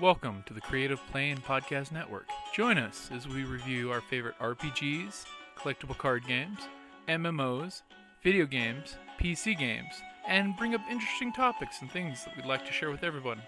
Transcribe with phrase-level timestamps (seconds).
[0.00, 2.26] Welcome to the Creative Plane Podcast Network.
[2.54, 5.26] Join us as we review our favorite RPGs,
[5.58, 6.58] collectible card games,
[7.06, 7.82] MMOs,
[8.22, 9.92] video games, PC games,
[10.26, 13.42] and bring up interesting topics and things that we'd like to share with everyone.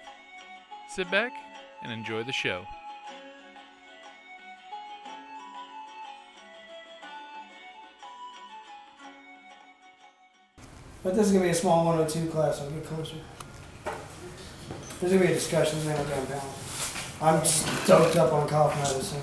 [0.90, 1.32] Sit back
[1.82, 2.66] and enjoy the show.
[11.02, 13.16] But this is gonna be a small 102 class, I'll get closer.
[15.02, 16.40] There's gonna be a discussion, then I'll go down.
[17.20, 19.20] I'm stoked up on cough medicine.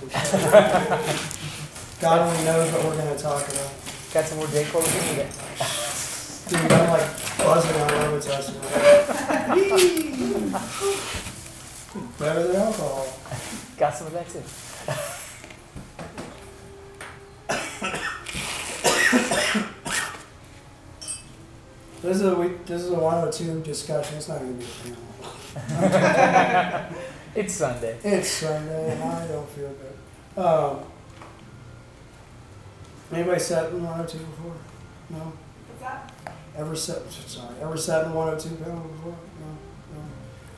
[2.01, 3.71] God only knows what we're gonna talk about.
[4.13, 4.65] Got some more J.
[4.65, 5.31] Cole to get it.
[6.49, 8.59] Dude, I'm like buzzing on Robitussin.
[12.19, 13.07] Better than alcohol.
[13.77, 14.43] Got some of that too.
[22.01, 25.08] This is a week, this is a 102 discussion, it's not gonna be a panel.
[27.35, 27.95] It's Sunday.
[28.03, 29.93] It's Sunday and I don't feel good.
[30.43, 30.79] Um,
[33.11, 34.55] anybody sat in 102 before?
[35.11, 35.17] No?
[35.17, 36.11] What's that?
[36.57, 39.13] Ever sat, sorry, ever sat in 102 panel before?
[39.13, 39.57] No?
[39.93, 40.01] No?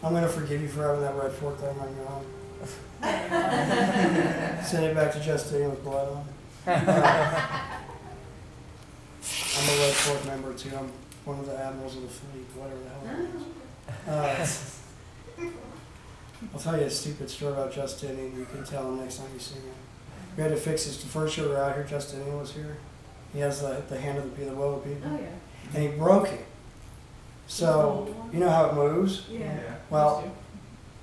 [0.07, 2.25] I'm gonna forgive you for having that red fork thing on your arm.
[4.63, 6.27] Send it back to Justine with blood on it.
[6.67, 6.87] I'm
[9.69, 10.71] a red fork member too.
[10.75, 10.89] I'm
[11.25, 13.43] one of the admirals of the fleet, whatever the hell it is.
[14.07, 14.45] Uh,
[16.53, 19.27] I'll tell you a stupid story about Justin, and You can tell him next time
[19.33, 19.73] you see him.
[20.35, 22.77] We had to fix his The first year we were out here, Justinian was here.
[23.33, 25.11] He has the, the hand of the people, the will of the people.
[25.13, 25.75] Oh, yeah.
[25.75, 26.45] And he broke it.
[27.47, 29.25] So, you know how it moves?
[29.29, 29.59] Yeah.
[29.89, 30.31] Well,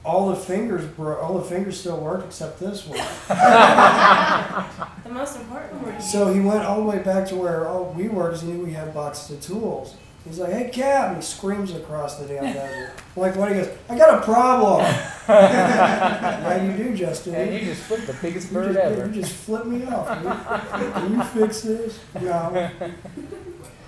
[0.05, 2.99] all the fingers bro- all the fingers still work except this one.
[5.05, 6.03] The most important word.
[6.03, 8.65] So he went all the way back to where all we were because he knew
[8.65, 9.95] we had boxes of tools.
[10.29, 12.93] He's like, hey, Cap, and he screams across the damn desert.
[13.17, 13.49] Like, what?
[13.49, 14.85] He goes, I got a problem.
[15.27, 17.35] How you do, Justin?
[17.35, 19.07] And you just flipped the biggest You just, ever.
[19.07, 20.23] you just flip me off.
[20.23, 20.93] dude.
[20.93, 21.99] Can you fix this?
[22.21, 22.71] No.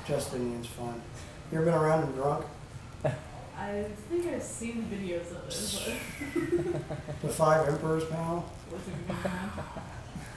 [0.06, 1.00] Justinian's fun.
[1.52, 2.46] You ever been around him drunk?
[3.04, 6.00] I think I've seen videos of it,
[6.72, 8.50] but The Five Emperors panel?
[8.70, 8.94] what's it?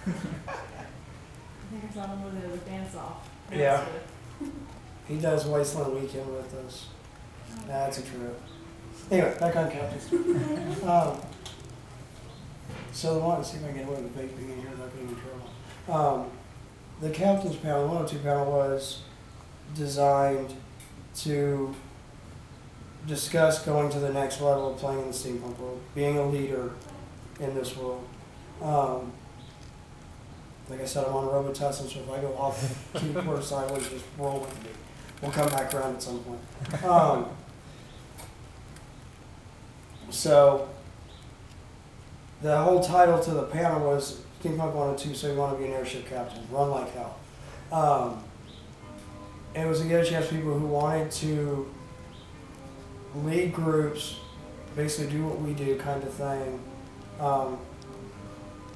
[0.06, 0.12] I
[1.72, 3.30] think I saw him with a dance off.
[3.52, 3.86] Yeah.
[5.08, 6.88] He does Wasteland Weekend with us.
[7.68, 8.42] That's a trip.
[9.12, 10.14] Anyway, back on captains.
[10.84, 11.18] um,
[12.92, 14.94] so I want to see if I can get away with vaping in here without
[14.94, 16.22] getting in trouble.
[16.22, 16.32] Um,
[17.02, 19.02] the captain's panel, the 102 panel, was
[19.76, 20.54] designed
[21.18, 21.76] to
[23.08, 26.72] discuss going to the next level of playing in the steampunk world, being a leader
[27.40, 28.08] in this world.
[28.62, 29.12] Um,
[30.70, 33.50] like I said, I'm on a robot Robitussin, so if I go off key course
[33.50, 34.70] sideways, just roll with me.
[35.24, 36.84] We'll come back around at some point.
[36.84, 37.28] Um,
[40.10, 40.68] so,
[42.42, 45.72] the whole title to the panel was Steampunk 102, so you want to be an
[45.72, 47.18] airship captain, run like hell.
[47.72, 48.22] Um,
[49.56, 51.74] it was a chance for people who wanted to
[53.24, 54.18] lead groups,
[54.76, 56.60] basically do what we do kind of thing.
[57.22, 57.60] Um,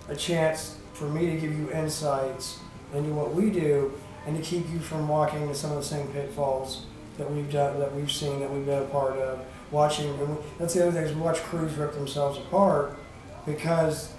[0.07, 2.59] a chance for me to give you insights
[2.93, 3.91] into what we do
[4.27, 6.85] and to keep you from walking into some of the same pitfalls
[7.17, 9.39] that we've done, that we've seen, that we've been a part of.
[9.71, 12.97] Watching, and that's the other thing is we watch crews rip themselves apart
[13.45, 14.13] because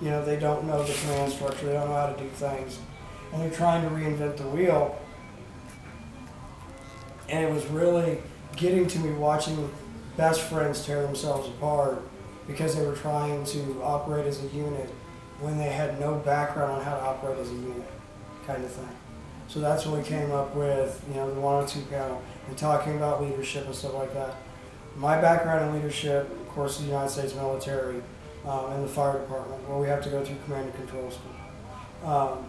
[0.00, 2.78] you know they don't know the command structure, they don't know how to do things,
[3.32, 4.96] and they're trying to reinvent the wheel.
[7.28, 8.18] And it was really
[8.54, 9.68] getting to me watching
[10.16, 12.00] best friends tear themselves apart
[12.46, 14.88] because they were trying to operate as a unit
[15.40, 17.90] when they had no background on how to operate as a unit,
[18.46, 18.88] kind of thing.
[19.48, 23.22] So that's when we came up with, you know, the 102 panel and talking about
[23.22, 24.34] leadership and stuff like that.
[24.96, 28.02] My background in leadership, of course, the United States military
[28.46, 32.10] um, and the fire department, where we have to go through command and control school.
[32.10, 32.46] Um,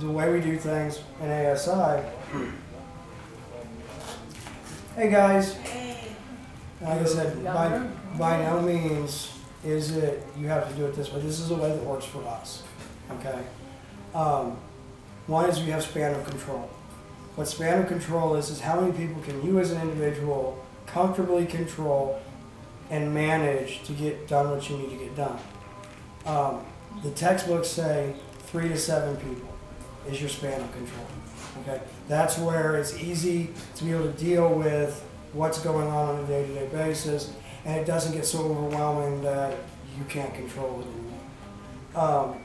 [0.00, 2.02] the way we do things in ASI.
[4.94, 5.96] Hey guys, Hey.
[6.80, 7.88] like I said, by,
[8.18, 9.32] by no means
[9.64, 11.20] is it you have to do it this way.
[11.20, 12.62] This is a way that works for us.
[13.12, 13.38] Okay.
[14.14, 14.56] Um,
[15.28, 16.68] one is we have span of control.
[17.36, 21.46] What span of control is is how many people can you as an individual comfortably
[21.46, 22.20] control
[22.90, 25.38] and manage to get done what you need to get done.
[26.24, 26.64] Um,
[27.02, 28.14] the textbooks say
[28.46, 29.48] three to seven people
[30.08, 31.06] is your span of control.
[31.62, 36.24] Okay, that's where it's easy to be able to deal with what's going on on
[36.24, 37.34] a day-to-day basis,
[37.64, 39.54] and it doesn't get so overwhelming that
[39.98, 42.34] you can't control it anymore.
[42.34, 42.40] Um,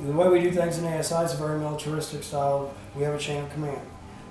[0.00, 2.72] the way we do things in ASI is a very militaristic style.
[2.94, 3.80] We have a chain of command.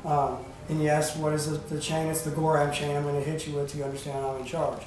[0.06, 0.38] Um,
[0.70, 2.08] And yes, what is the, the chain?
[2.08, 4.46] It's the gorram chain I'm going to hit you with so you understand I'm in
[4.46, 4.82] charge.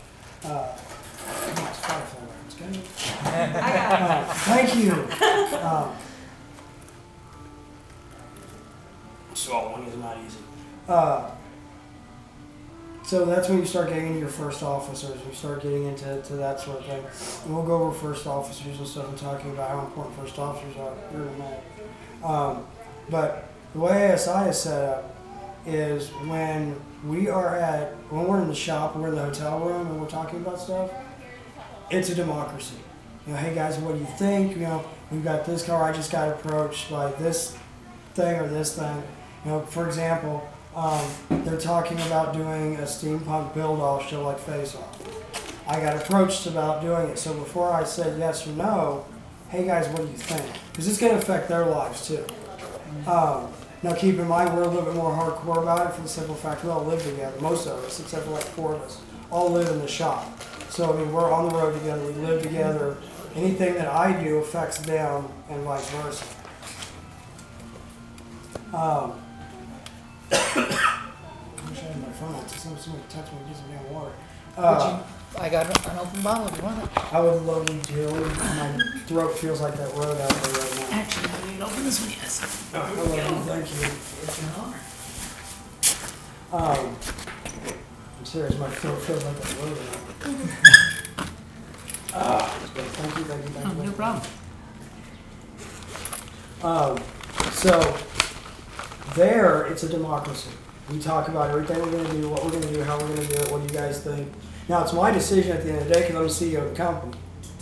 [0.44, 3.64] Uh, it's Firefly reference, got it?
[3.64, 4.92] I got Uh, thank you.
[5.58, 5.96] Um,
[9.34, 10.38] swallowing is not easy.
[10.88, 11.30] Uh,
[13.08, 15.18] so that's when you start getting into your first officers.
[15.26, 17.02] You start getting into to that sort of thing.
[17.46, 20.76] And we'll go over first officers and stuff and talking about how important first officers
[20.76, 21.64] are here in a minute.
[22.22, 22.66] Um,
[23.08, 25.16] but the way ASI is set up
[25.64, 29.86] is when we are at when we're in the shop, we're in the hotel room,
[29.86, 30.90] and we're talking about stuff.
[31.90, 32.76] It's a democracy.
[33.26, 34.52] You know, hey guys, what do you think?
[34.52, 35.82] You know, we've got this car.
[35.82, 37.56] I just got approached by this
[38.12, 39.02] thing or this thing.
[39.46, 40.46] You know, for example,
[40.78, 41.04] um,
[41.44, 45.66] they're talking about doing a steampunk build-off show like Face Off.
[45.66, 49.04] I got approached about doing it, so before I said yes or no,
[49.48, 50.46] hey guys, what do you think?
[50.70, 52.24] Because it's going to affect their lives too.
[53.08, 53.48] Um,
[53.82, 56.36] now, keep in mind, we're a little bit more hardcore about it for the simple
[56.36, 57.40] fact we all live together.
[57.40, 59.00] Most of us, except for like four of us,
[59.32, 60.40] all live in the shop.
[60.70, 62.96] So, I mean, we're on the road together, we live together.
[63.34, 66.24] Anything that I do affects them and vice versa.
[68.72, 69.20] Um,
[70.32, 70.34] I
[71.68, 72.50] wish I my phone out.
[72.50, 74.12] Somebody, somebody text me, some damn water.
[74.56, 75.02] Uh,
[75.38, 77.14] I got an open bottle if you want it.
[77.14, 78.10] I would love you to.
[78.10, 80.96] My throat feels like that road out there right now.
[80.98, 82.40] Actually, I didn't open this one yet.
[82.74, 83.22] Oh, I love you.
[83.44, 83.88] Thank you.
[84.22, 84.80] It's an honor.
[86.50, 86.96] Um,
[88.18, 89.78] I'm serious, my throat feels like that road.
[92.14, 93.84] Ah, thank you, thank you, thank Oh, you.
[93.84, 94.22] no problem.
[96.62, 96.98] Um,
[97.52, 97.78] so,
[99.18, 100.50] there, it's a democracy.
[100.90, 103.34] We talk about everything we're gonna do, what we're gonna do, how we're gonna do
[103.34, 104.32] it, what do you guys think?
[104.68, 106.70] Now, it's my decision at the end of the day, because I'm the CEO of
[106.70, 107.18] the company,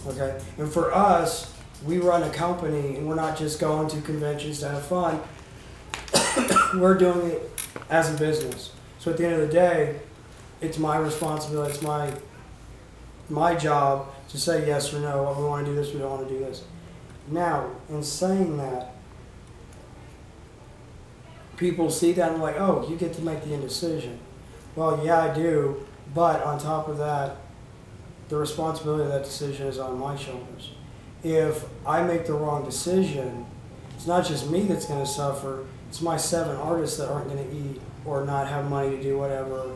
[0.06, 0.38] okay?
[0.58, 1.52] And for us,
[1.84, 5.20] we run a company, and we're not just going to conventions to have fun.
[6.80, 7.50] we're doing it
[7.90, 8.72] as a business.
[8.98, 10.00] So at the end of the day,
[10.60, 12.12] it's my responsibility, it's my,
[13.28, 16.38] my job to say yes or no, we wanna do this, we don't wanna do
[16.38, 16.64] this.
[17.28, 18.95] Now, in saying that,
[21.56, 24.18] people see that and like, oh, you get to make the indecision.
[24.74, 27.36] Well, yeah, I do, but on top of that,
[28.28, 30.72] the responsibility of that decision is on my shoulders.
[31.22, 33.46] If I make the wrong decision,
[33.94, 37.48] it's not just me that's going to suffer, it's my seven artists that aren't going
[37.48, 39.70] to eat or not have money to do whatever.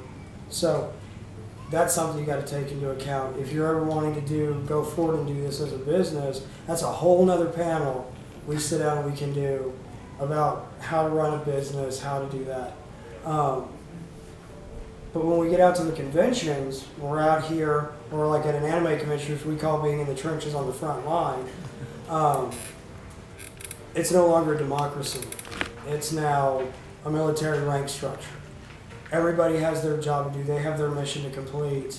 [0.51, 0.93] So
[1.71, 3.39] that's something you got to take into account.
[3.39, 6.83] If you're ever wanting to do go forward and do this as a business, that's
[6.83, 8.13] a whole nother panel
[8.47, 9.73] we sit down and we can do
[10.21, 12.75] about how to run a business, how to do that.
[13.25, 13.69] Um,
[15.13, 18.65] but when we get out to the conventions, we're out here, or like at an
[18.65, 21.45] anime convention, which we call being in the trenches on the front line.
[22.09, 22.53] Um,
[23.95, 25.27] it's no longer a democracy.
[25.89, 26.63] It's now
[27.05, 28.29] a military rank structure.
[29.11, 30.45] Everybody has their job to do.
[30.45, 31.99] They have their mission to complete,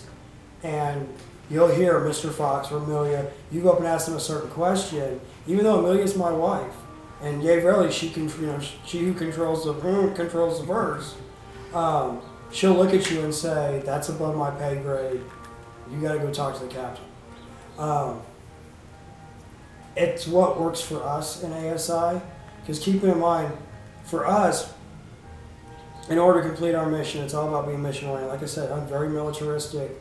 [0.64, 1.10] and
[1.50, 2.32] you'll hear Mr.
[2.32, 3.30] Fox or Amelia.
[3.52, 6.76] You go up and ask them a certain question, even though Amelia's my wife,
[7.22, 11.16] and yay, she can, you know, she who controls the who controls the verse.
[11.74, 12.22] Um,
[12.52, 15.22] she'll look at you and say, "That's above my pay grade.
[15.92, 17.06] You got to go talk to the captain."
[17.78, 18.22] Um,
[19.96, 22.22] it's what works for us in ASI,
[22.62, 23.54] because keep in mind,
[24.04, 24.74] for us,
[26.10, 28.32] in order to complete our mission, it's all about being mission oriented.
[28.32, 29.92] Like I said, I'm very militaristic.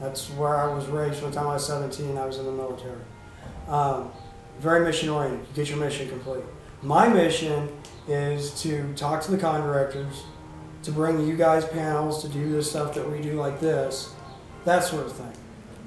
[0.00, 1.18] That's where I was raised.
[1.18, 3.00] From the time I was 17, I was in the military.
[3.68, 4.10] Um,
[4.58, 5.46] very mission oriented.
[5.48, 6.44] You get your mission complete.
[6.82, 7.68] My mission
[8.08, 10.24] is to talk to the con directors,
[10.82, 14.14] to bring you guys panels, to do the stuff that we do like this,
[14.64, 15.32] that sort of thing.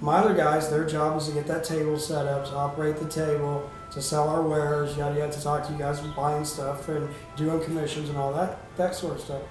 [0.01, 3.09] My other guys, their job is to get that table set up, to operate the
[3.09, 7.09] table, to sell our wares, yada yada, to talk to you guys buying stuff and
[7.35, 9.41] doing commissions and all that, that sort of stuff.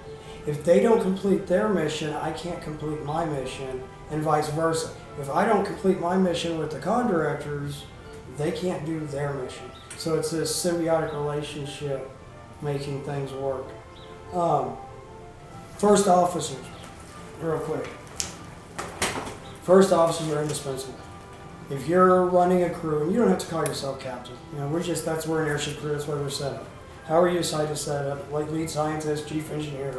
[0.47, 4.91] If they don't complete their mission, I can't complete my mission, and vice versa.
[5.19, 7.83] If I don't complete my mission with the con directors,
[8.37, 9.69] they can't do their mission.
[9.97, 12.09] So it's this symbiotic relationship
[12.61, 13.65] making things work.
[14.33, 14.75] Um,
[15.77, 16.57] first officers,
[17.41, 17.87] real quick.
[19.63, 20.99] First officers are indispensable.
[21.69, 24.67] If you're running a crew, and you don't have to call yourself captain, you know,
[24.67, 26.67] we're just, that's, we're an airship crew, that's where we're set up.
[27.05, 29.93] How are you decide to set up, like lead scientist, chief engineer,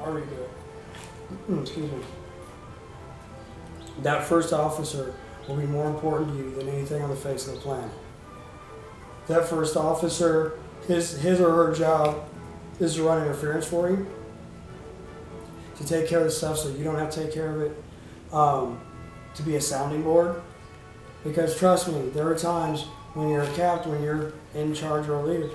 [0.00, 0.50] Are you it.
[1.50, 1.98] Mm, Excuse me.
[4.02, 5.14] That first officer
[5.48, 7.90] will be more important to you than anything on the face of the planet.
[9.26, 12.28] That first officer, his, his or her job
[12.80, 14.06] is to run interference for you,
[15.76, 17.84] to take care of the stuff so you don't have to take care of it,
[18.32, 18.80] um,
[19.34, 20.42] to be a sounding board.
[21.22, 22.82] Because trust me, there are times
[23.14, 25.50] when you're a captain, when you're in charge or a leader,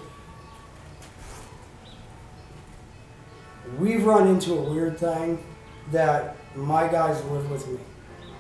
[3.77, 5.43] we've run into a weird thing
[5.91, 7.79] that my guys live with me.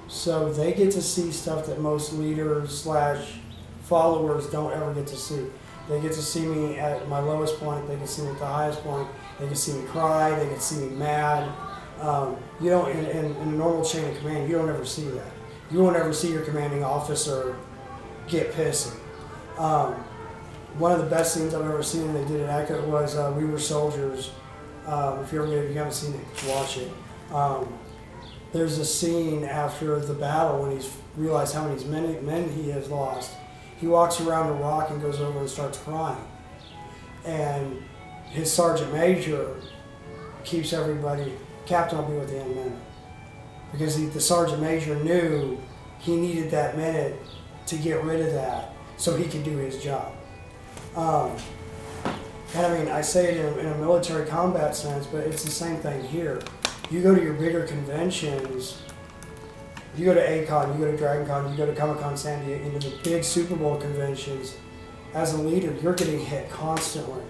[0.09, 3.35] So they get to see stuff that most leaders slash
[3.83, 5.45] followers don't ever get to see.
[5.87, 7.87] They get to see me at my lowest point.
[7.87, 9.07] They can see me at the highest point.
[9.39, 10.37] They can see me cry.
[10.37, 11.51] They can see me mad.
[12.01, 14.49] Um, you don't in, in, in a normal chain of command.
[14.49, 15.31] You don't ever see that.
[15.71, 17.55] You won't ever see your commanding officer
[18.27, 18.95] get pissy.
[19.57, 19.93] Um,
[20.77, 23.45] one of the best scenes I've ever seen they did at Echo was uh, We
[23.45, 24.31] Were Soldiers.
[24.85, 26.91] Um, if you ever if you haven't seen it, watch it.
[27.31, 27.67] Um,
[28.51, 32.89] there's a scene after the battle when he's realized how many men, men he has
[32.89, 33.31] lost.
[33.79, 36.23] He walks around the rock and goes over and starts crying.
[37.25, 37.81] And
[38.25, 39.55] his sergeant major
[40.43, 41.33] keeps everybody,
[41.65, 42.79] Captain will be with in a minute.
[43.71, 45.59] Because he, the sergeant major knew
[45.99, 47.19] he needed that minute
[47.67, 50.11] to get rid of that so he could do his job.
[50.95, 51.35] Um,
[52.55, 55.51] and I mean, I say it in in a military combat sense, but it's the
[55.51, 56.41] same thing here.
[56.91, 58.81] You go to your bigger conventions,
[59.95, 62.65] you go to A-Kon, you go to DragonCon, you go to Comic Con San Diego,
[62.65, 64.57] into the big Super Bowl conventions,
[65.13, 67.21] as a leader, you're getting hit constantly.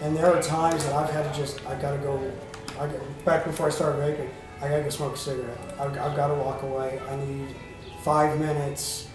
[0.00, 2.32] And there are times that I've had to just, I gotta go,
[2.80, 4.28] I got, back before I started vaping,
[4.60, 5.58] I gotta go smoke a cigarette.
[5.78, 7.00] I've, I've gotta walk away.
[7.08, 7.54] I need
[8.02, 9.08] five minutes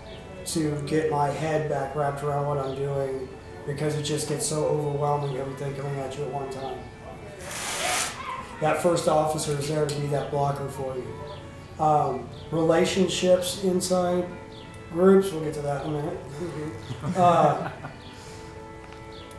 [0.45, 3.27] to get my head back wrapped around what I'm doing
[3.65, 6.77] because it just gets so overwhelming, everything coming at you at one time.
[8.61, 11.83] That first officer is there to be that blocker for you.
[11.83, 14.25] Um, relationships inside
[14.91, 16.19] groups, we'll get to that in a minute.
[17.17, 17.71] Uh,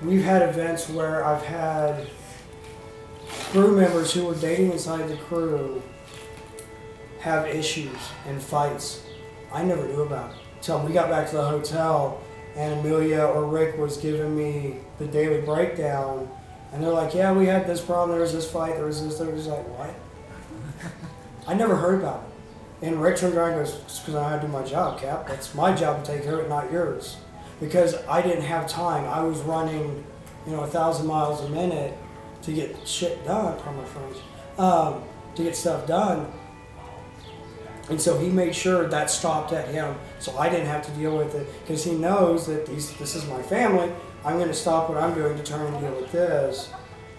[0.02, 2.08] we've had events where I've had
[3.52, 5.80] crew members who were dating inside the crew
[7.20, 9.04] have issues and fights.
[9.52, 10.36] I never knew about it.
[10.56, 12.20] Until we got back to the hotel
[12.56, 16.28] and Amelia or Rick was giving me the daily breakdown
[16.72, 19.18] and they're like, Yeah, we had this problem, there was this fight, there was this,
[19.18, 19.94] there was like, What?
[21.46, 22.86] I never heard about it.
[22.86, 25.28] And Rick turned around and goes, because I had to do my job, Cap.
[25.28, 27.16] That's my job to take care of it, not yours.
[27.60, 29.04] Because I didn't have time.
[29.04, 30.04] I was running,
[30.46, 31.96] you know, a thousand miles a minute
[32.42, 34.16] to get shit done, pardon my friends,
[34.58, 35.04] um,
[35.36, 36.26] to get stuff done.
[37.88, 41.16] And so he made sure that stopped at him, so I didn't have to deal
[41.16, 43.92] with it because he knows that these, this is my family.
[44.24, 46.72] I'm going to stop what I'm doing to turn and deal with this.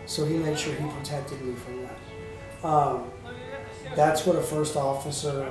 [0.06, 2.68] So he made sure he protected me from that.
[2.68, 3.12] Um,
[3.96, 5.48] that's what a first officer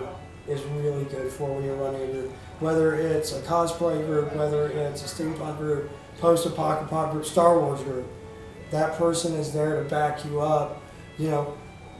[0.49, 2.33] is really good for when you're running a group.
[2.61, 8.07] Whether it's a cosplay group, whether it's a steampunk group, post-apocalyptic group, Star Wars group,
[8.71, 10.83] that person is there to back you up.
[11.19, 11.59] You know,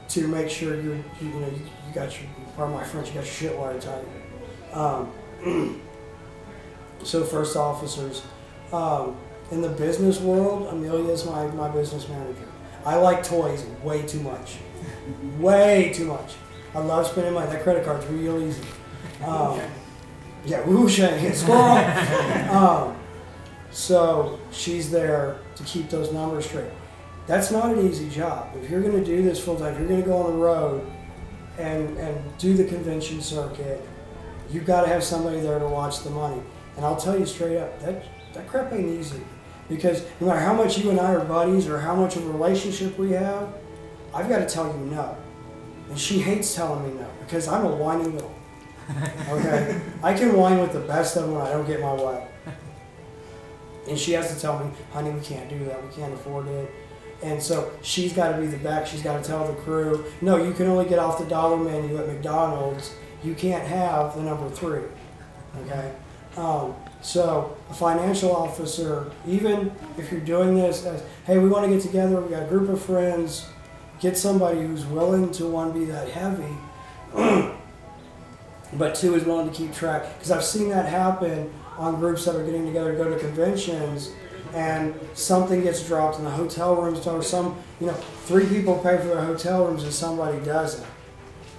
[0.09, 3.13] to make sure you're, you, you know, you, you got your, pardon my French, you
[3.13, 4.05] got your shit wired tight.
[4.73, 5.11] Um,
[7.03, 8.23] so first officers.
[8.71, 9.17] Um,
[9.51, 12.47] in the business world, Amelia is my, my business manager.
[12.85, 14.57] I like toys way too much.
[15.39, 16.35] way too much.
[16.75, 17.51] I love spending money.
[17.51, 18.63] That credit card's real easy.
[19.23, 19.61] Um,
[20.45, 22.51] yeah, whoosh, squirrel.
[22.51, 22.97] um,
[23.71, 26.71] so she's there to keep those numbers straight.
[27.25, 28.49] That's not an easy job.
[28.61, 30.91] If you're going to do this full time, you're going to go on the road
[31.57, 33.81] and, and do the convention circuit,
[34.51, 36.41] you've got to have somebody there to watch the money.
[36.75, 39.21] And I'll tell you straight up, that, that crap ain't easy.
[39.69, 42.29] Because no matter how much you and I are buddies or how much of a
[42.29, 43.53] relationship we have,
[44.13, 45.17] I've got to tell you no.
[45.89, 48.33] And she hates telling me no because I'm a whiny little.
[49.29, 49.81] Okay?
[50.03, 52.27] I can whine with the best of them when I don't get my way.
[53.87, 55.81] And she has to tell me, honey, we can't do that.
[55.81, 56.71] We can't afford it.
[57.21, 58.85] And so she's got to be the back.
[58.85, 61.97] She's got to tell the crew, no, you can only get off the dollar menu
[61.97, 62.95] at McDonald's.
[63.23, 64.83] You can't have the number three.
[65.61, 65.93] Okay?
[66.35, 71.69] Um, so a financial officer, even if you're doing this as, hey, we want to
[71.69, 73.45] get together, we got a group of friends,
[73.99, 76.55] get somebody who's willing to one be that heavy,
[78.73, 80.17] but two is willing to keep track.
[80.17, 84.13] Because I've seen that happen on groups that are getting together to go to conventions,
[84.53, 87.93] and something gets dropped in the hotel rooms, or some, you know,
[88.25, 90.85] three people pay for their hotel rooms and somebody doesn't.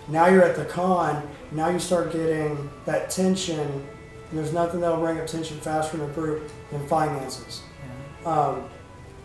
[0.09, 1.29] Now you're at the con.
[1.51, 3.87] Now you start getting that tension
[4.33, 7.63] there's nothing that'll bring up tension faster in a group than finances.
[8.25, 8.65] Um,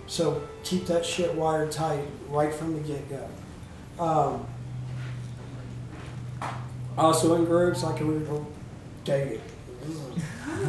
[0.07, 4.03] so keep that shit wired tight right from the get go.
[4.03, 4.47] Um,
[6.97, 8.19] also in groups, like we
[9.03, 9.41] date it.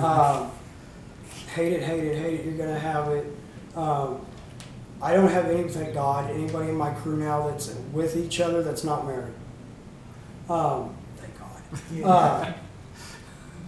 [0.01, 0.53] Um,
[1.53, 2.47] hate it, hate it, hate it.
[2.47, 3.27] You're gonna have it.
[3.75, 4.25] Um,
[5.03, 8.63] I don't have any, thank God, anybody in my crew now that's with each other
[8.63, 9.35] that's not married.
[10.49, 12.05] Um, thank God.
[12.05, 12.53] Uh,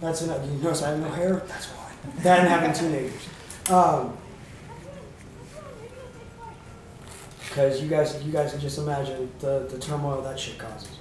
[0.03, 0.45] that's enough.
[0.45, 1.43] You notice I have no hair?
[1.47, 1.91] That's why.
[2.23, 3.29] That and having teenagers.
[3.69, 4.17] Um,
[7.39, 10.97] because you guys you guys can just imagine the, the turmoil that shit causes.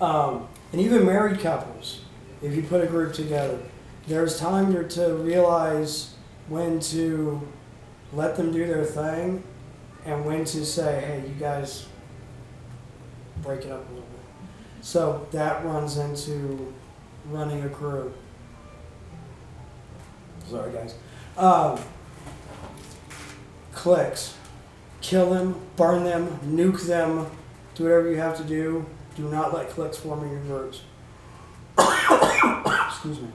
[0.00, 2.02] Um, and even married couples,
[2.42, 3.58] if you put a group together,
[4.06, 6.14] there's time to, to realize
[6.48, 7.40] when to
[8.12, 9.42] let them do their thing
[10.04, 11.86] and when to say, hey, you guys
[13.42, 14.84] break it up a little bit.
[14.84, 16.72] So that runs into
[17.30, 18.12] running a crew.
[20.48, 20.94] Sorry, guys.
[21.36, 21.78] Um,
[23.72, 24.36] cliques.
[25.00, 27.26] Kill them, burn them, nuke them,
[27.74, 28.86] do whatever you have to do.
[29.16, 30.82] Do not let cliques form in your groups.
[32.88, 33.28] Excuse me.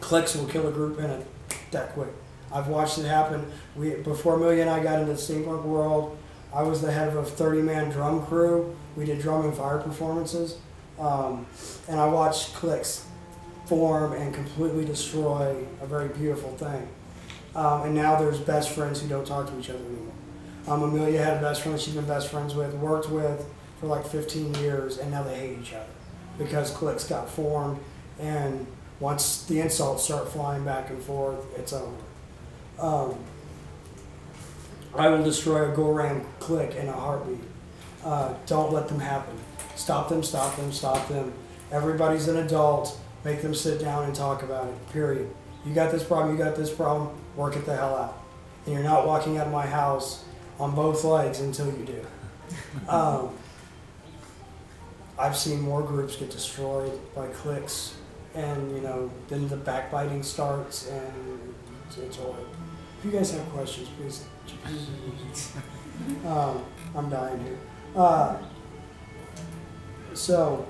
[0.00, 1.26] Cliques will kill a group in it
[1.70, 2.10] that quick.
[2.52, 3.50] I've watched it happen.
[3.74, 6.16] We before Amelia and I got into the steampunk world,
[6.54, 8.76] I was the head of a 30-man drum crew.
[8.94, 10.58] We did drum and fire performances,
[10.98, 11.46] um,
[11.88, 13.06] and I watched cliques
[13.66, 16.88] form and completely destroy a very beautiful thing.
[17.54, 20.12] Um, and now there's best friends who don't talk to each other anymore.
[20.68, 23.44] Um, Amelia had a best friend she's been best friends with, worked with
[23.80, 25.90] for like 15 years, and now they hate each other
[26.38, 27.78] because cliques got formed.
[28.20, 28.66] And
[29.00, 31.96] once the insults start flying back and forth, it's over.
[32.78, 33.16] Um,
[34.94, 37.40] I will destroy a gorram clique in a heartbeat.
[38.04, 39.36] Uh, don't let them happen.
[39.76, 41.32] Stop them, stop them, stop them.
[41.70, 42.98] Everybody's an adult.
[43.24, 45.32] Make them sit down and talk about it, period.
[45.64, 48.22] You got this problem, you got this problem, work it the hell out.
[48.66, 50.24] And you're not walking out of my house
[50.58, 52.06] on both legs until you do.
[52.88, 53.30] Um,
[55.18, 57.94] I've seen more groups get destroyed by cliques,
[58.34, 61.54] and you know, then the backbiting starts, and
[61.86, 62.46] it's, it's horrible.
[62.98, 64.24] If you guys have questions, please.
[64.64, 65.52] please
[66.26, 66.64] um,
[66.94, 67.58] I'm dying here.
[67.94, 68.38] Uh,
[70.14, 70.66] so,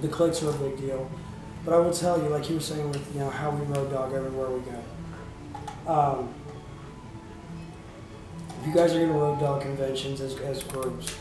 [0.00, 1.10] the cliques are a big deal.
[1.64, 3.90] But I will tell you, like you were saying with you know how we road
[3.90, 5.92] dog everywhere we go.
[5.92, 6.34] Um,
[8.60, 11.16] if you guys are going to road dog conventions as, as groups,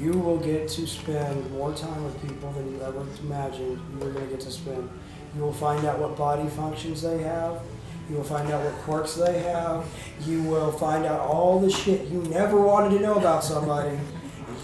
[0.00, 4.10] you will get to spend more time with people than you ever imagined you were
[4.10, 4.88] going to get to spend.
[5.34, 7.60] You will find out what body functions they have.
[8.08, 9.86] You will find out what quirks they have.
[10.24, 13.98] You will find out all the shit you never wanted to know about somebody.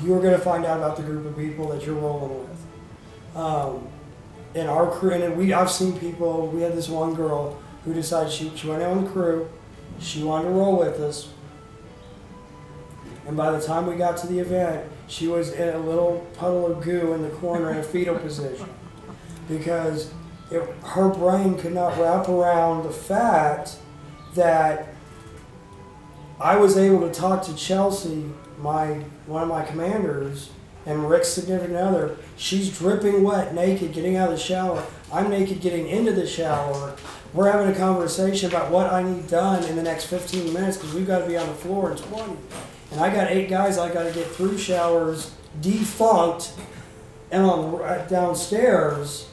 [0.03, 3.37] You're going to find out about the group of people that you're rolling with.
[3.37, 3.89] Um,
[4.55, 6.49] in our crew, and we, I've seen people.
[6.49, 9.49] We had this one girl who decided she, she went on the crew.
[9.99, 11.31] She wanted to roll with us.
[13.27, 16.67] And by the time we got to the event, she was in a little puddle
[16.67, 18.69] of goo in the corner in a fetal position
[19.49, 20.13] because
[20.51, 23.77] it, her brain could not wrap around the fact
[24.35, 24.89] that
[26.41, 28.31] I was able to talk to Chelsea,
[28.63, 30.51] my one of my commanders,
[30.87, 32.17] and Rick's significant other.
[32.37, 34.85] She's dripping wet, naked, getting out of the shower.
[35.13, 36.97] I'm naked, getting into the shower.
[37.35, 40.95] We're having a conversation about what I need done in the next 15 minutes because
[40.95, 42.37] we've got to be on the floor in 20.
[42.93, 46.53] And I got eight guys I got to get through showers, defunct,
[47.31, 49.31] and on right uh, downstairs.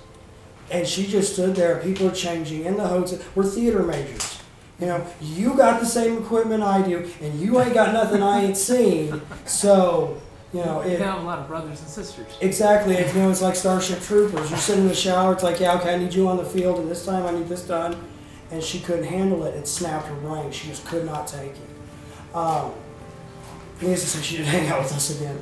[0.71, 1.79] And she just stood there.
[1.79, 3.19] People are changing in the hotel.
[3.35, 4.38] We're theater majors.
[4.79, 8.45] You know, you got the same equipment I do, and you ain't got nothing I
[8.45, 9.21] ain't seen.
[9.45, 10.21] So,
[10.53, 12.27] you know, You it, have a lot of brothers and sisters.
[12.39, 12.95] Exactly.
[12.95, 14.49] It's, you know, it's like Starship Troopers.
[14.49, 15.33] You sit in the shower.
[15.33, 17.49] It's like, yeah, okay, I need you on the field, and this time I need
[17.49, 17.97] this done.
[18.51, 19.53] And she couldn't handle it.
[19.55, 20.49] It snapped her brain.
[20.51, 22.35] She just could not take it.
[22.35, 22.71] Um,
[23.81, 25.37] needless to say, she didn't hang out with us again.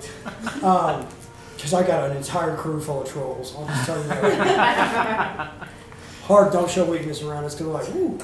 [1.56, 3.56] Because I got an entire crew full of trolls.
[3.56, 5.52] I'll just tell you that.
[6.23, 8.19] Hard, don't show weakness around us because we're like, ooh.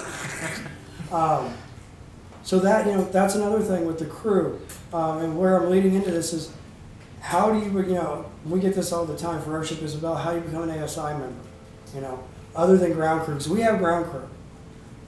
[1.13, 1.53] Um,
[2.43, 4.59] so that, you know, that's another thing with the crew.
[4.91, 6.51] Um, and where I'm leading into this is
[7.21, 10.15] how do you, you know, we get this all the time for Airship is about
[10.21, 11.33] how you become an ASI member,
[11.95, 12.21] you know,
[12.55, 13.35] other than ground crew.
[13.35, 14.27] 'Cause we have ground crew.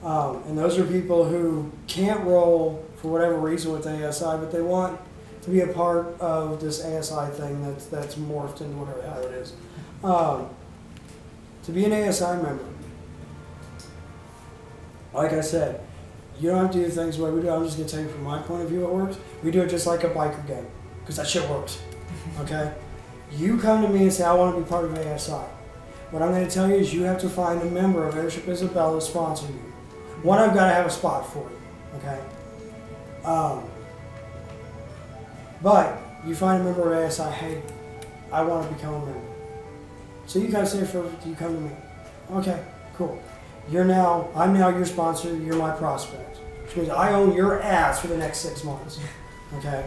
[0.08, 4.62] Um, and those are people who can't roll for whatever reason with ASI, but they
[4.62, 4.98] want
[5.42, 9.32] to be a part of this ASI thing that's, that's morphed into whatever hell it
[9.32, 9.52] is.
[10.02, 10.48] Um,
[11.64, 12.64] to be an ASI member,
[15.12, 15.80] like I said,
[16.40, 17.50] you don't have to do things the way we do.
[17.50, 19.16] I'm just going to tell you from my point of view it works.
[19.42, 20.66] We do it just like a biker game
[21.00, 21.78] because that shit works.
[22.40, 22.74] Okay?
[23.32, 25.32] You come to me and say, I want to be part of ASI.
[26.10, 28.48] What I'm going to tell you is you have to find a member of Airship
[28.48, 29.72] Isabella to sponsor you.
[30.22, 31.98] One, I've got to have a spot for you.
[31.98, 32.20] Okay?
[33.24, 33.64] Um,
[35.62, 37.62] but you find a member of ASI, hey,
[38.32, 39.20] I want to become a member.
[40.26, 41.70] So you kind of say for you come to me.
[42.32, 42.64] Okay,
[42.96, 43.22] cool.
[43.70, 46.38] You're now I'm now your sponsor, you're my prospect.
[46.62, 48.98] Which means I own your ass for the next six months.
[49.58, 49.86] Okay?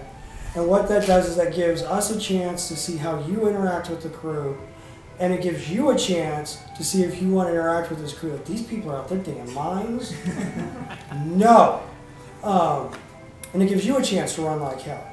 [0.56, 3.89] And what that does is that gives us a chance to see how you interact
[3.89, 4.58] with the crew.
[5.20, 8.13] And it gives you a chance to see if you want to interact with this
[8.13, 8.34] crew.
[8.34, 10.15] If these people are out their damn minds,
[11.26, 11.84] no.
[12.42, 12.92] Um,
[13.54, 15.06] and it gives you a chance to run like hell.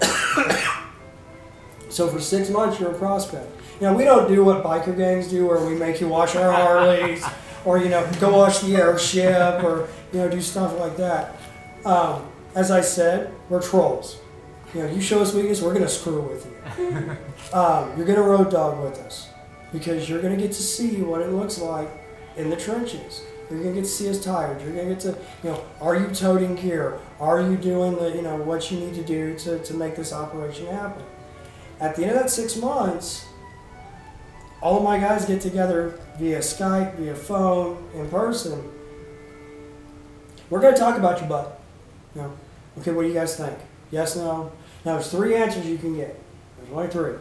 [1.88, 3.50] so for six months, you're a prospect.
[3.80, 7.24] Now we don't do what biker gangs do, where we make you wash our Harleys,
[7.64, 11.36] or you know, go watch the airship, or you know, do stuff like that.
[11.84, 14.18] Um, as I said, we're trolls.
[14.74, 17.16] You know, you show us weakness, we're gonna screw with you.
[17.52, 19.28] Um, you're gonna road dog with us
[19.72, 21.88] because you're gonna get to see what it looks like
[22.36, 23.22] in the trenches.
[23.50, 24.62] You're gonna get to see us tired.
[24.62, 27.00] You're gonna get to, you know, are you toting gear?
[27.18, 30.12] Are you doing the, you know, what you need to do to, to make this
[30.12, 31.02] operation happen?
[31.80, 33.26] At the end of that six months,
[34.62, 38.70] all of my guys get together via Skype, via phone, in person.
[40.48, 41.60] We're gonna talk about your butt.
[42.78, 43.56] Okay, what do you guys think?
[43.90, 44.52] Yes, no.
[44.84, 46.18] Now there's three answers you can get.
[46.58, 47.14] There's only three.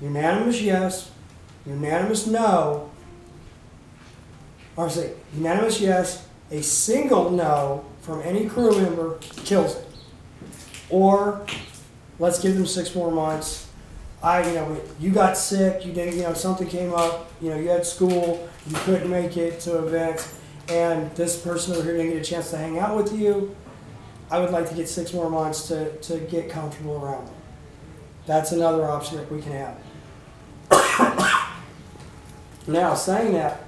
[0.00, 1.10] Unanimous yes,
[1.66, 2.90] unanimous no,
[4.76, 9.86] or say unanimous yes, a single no from any crew member kills it.
[10.88, 11.46] Or
[12.18, 13.69] let's give them six more months.
[14.22, 17.56] I, you know, you got sick, you did, you know, something came up, you know,
[17.56, 22.12] you had school, you couldn't make it to events, and this person over here didn't
[22.12, 23.56] get a chance to hang out with you.
[24.30, 27.34] I would like to get six more months to, to get comfortable around them.
[28.26, 29.76] That's another option that we can have.
[32.68, 33.64] now, saying that,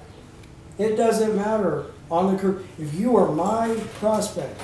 [0.77, 2.65] it doesn't matter on the crew.
[2.79, 4.61] If you are my prospect,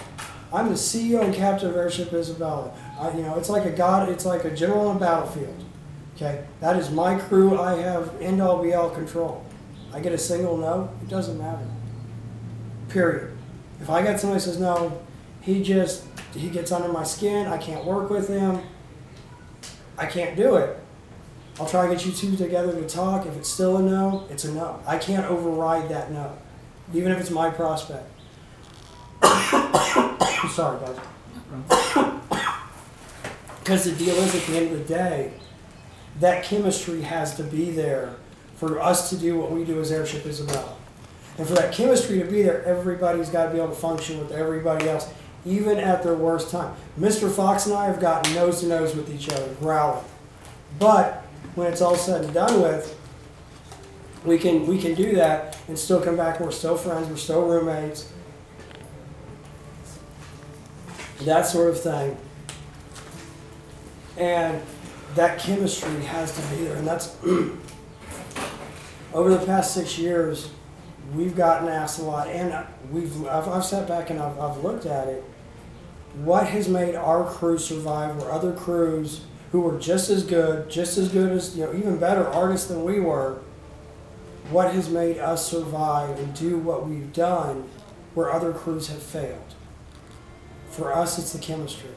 [0.54, 2.72] I'm the CEO and captain of Airship Isabella.
[3.00, 4.10] I, you know, it's like a god.
[4.10, 5.66] It's like a general on a battlefield.
[6.22, 7.58] Okay, that is my crew.
[7.58, 9.46] I have end all be all control.
[9.94, 10.90] I get a single no.
[11.02, 11.66] It doesn't matter.
[12.90, 13.38] Period.
[13.80, 15.02] If I got somebody says no,
[15.40, 16.04] he just
[16.34, 17.48] he gets under my skin.
[17.48, 18.60] I can't work with him.
[19.98, 20.78] I can't do it.
[21.58, 23.26] I'll try to get you two together to talk.
[23.26, 24.84] If it's still a no, it's a no.
[24.86, 26.38] I can't override that no,
[26.94, 28.12] even if it's my prospect.
[30.52, 30.98] Sorry, guys.
[33.60, 35.32] Because the deal is, at the end of the day,
[36.20, 38.16] that chemistry has to be there
[38.56, 40.76] for us to do what we do as Airship Isabella.
[41.38, 44.32] And for that chemistry to be there, everybody's got to be able to function with
[44.32, 45.10] everybody else,
[45.46, 46.76] even at their worst time.
[47.00, 47.34] Mr.
[47.34, 50.04] Fox and I have gotten nose to nose with each other, growling.
[50.78, 51.24] But
[51.56, 52.98] when it's all said and done with,
[54.26, 57.48] we can we can do that and still come back we're still friends, we're still
[57.48, 58.12] roommates.
[61.22, 62.18] That sort of thing.
[64.18, 64.62] And
[65.16, 66.76] that chemistry has to be there.
[66.76, 67.16] And that's
[69.14, 70.52] over the past six years,
[71.14, 74.86] we've gotten asked a lot, and we've I've, I've sat back and I've, I've looked
[74.86, 75.24] at it.
[76.24, 80.98] What has made our crew survive where other crews who were just as good, just
[80.98, 83.42] as good as you know, even better artists than we were,
[84.52, 87.70] what has made us survive and do what we've done
[88.16, 89.54] where other crews have failed?
[90.72, 91.90] For us, it's the chemistry.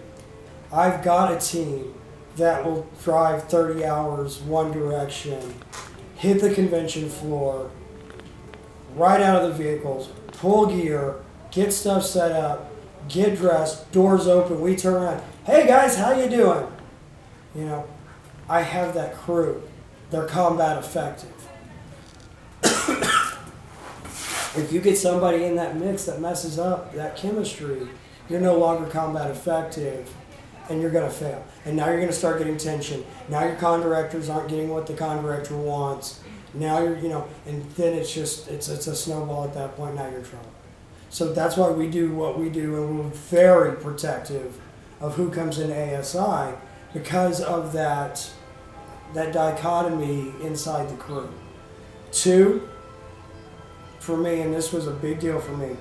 [0.72, 1.94] I've got a team
[2.36, 5.54] that will drive 30 hours one direction,
[6.16, 7.70] hit the convention floor,
[8.94, 11.16] right out of the vehicles, pull gear,
[11.50, 12.70] get stuff set up,
[13.08, 15.22] get dressed, doors open, we turn around.
[15.44, 16.66] Hey guys, how you doing?
[17.54, 17.88] You know,
[18.48, 19.62] I have that crew.
[20.10, 21.30] They're combat effective.
[24.56, 27.88] if you get somebody in that mix that messes up that chemistry,
[28.28, 30.10] you're no longer combat effective
[30.68, 31.44] and you're going to fail.
[31.64, 33.04] And now you're going to start getting tension.
[33.28, 36.20] Now your con directors aren't getting what the con director wants.
[36.54, 39.94] Now you're, you know, and then it's just, it's, it's a snowball at that point.
[39.96, 40.52] Now you're in trouble.
[41.10, 44.58] So that's why we do what we do, and we're very protective
[45.00, 46.56] of who comes in ASI
[46.94, 48.30] because of that,
[49.12, 51.28] that dichotomy inside the crew.
[52.12, 52.68] Two,
[53.98, 55.76] for me, and this was a big deal for me,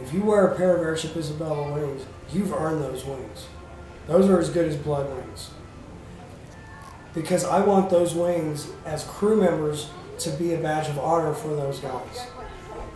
[0.00, 3.46] if you wear a pair of Airship Isabella wings, you've earned those wings.
[4.06, 5.50] Those are as good as blood wings.
[7.14, 11.48] Because I want those wings as crew members to be a badge of honor for
[11.48, 12.26] those guys.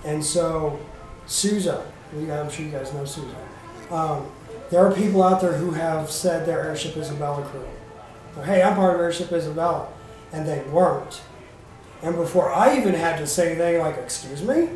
[0.05, 0.79] And so,
[1.27, 3.35] Souza, I'm sure you guys know Souza.
[3.91, 4.31] Um,
[4.71, 7.67] there are people out there who have said their Airship Isabella crew.
[8.45, 9.89] Hey, I'm part of Airship Isabella.
[10.33, 11.21] And they weren't.
[12.03, 14.69] And before I even had to say anything like, excuse me,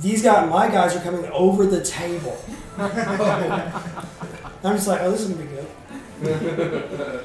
[0.00, 2.38] these guys, my guys are coming over the table.
[2.78, 7.24] I'm just like, oh, this is gonna be good.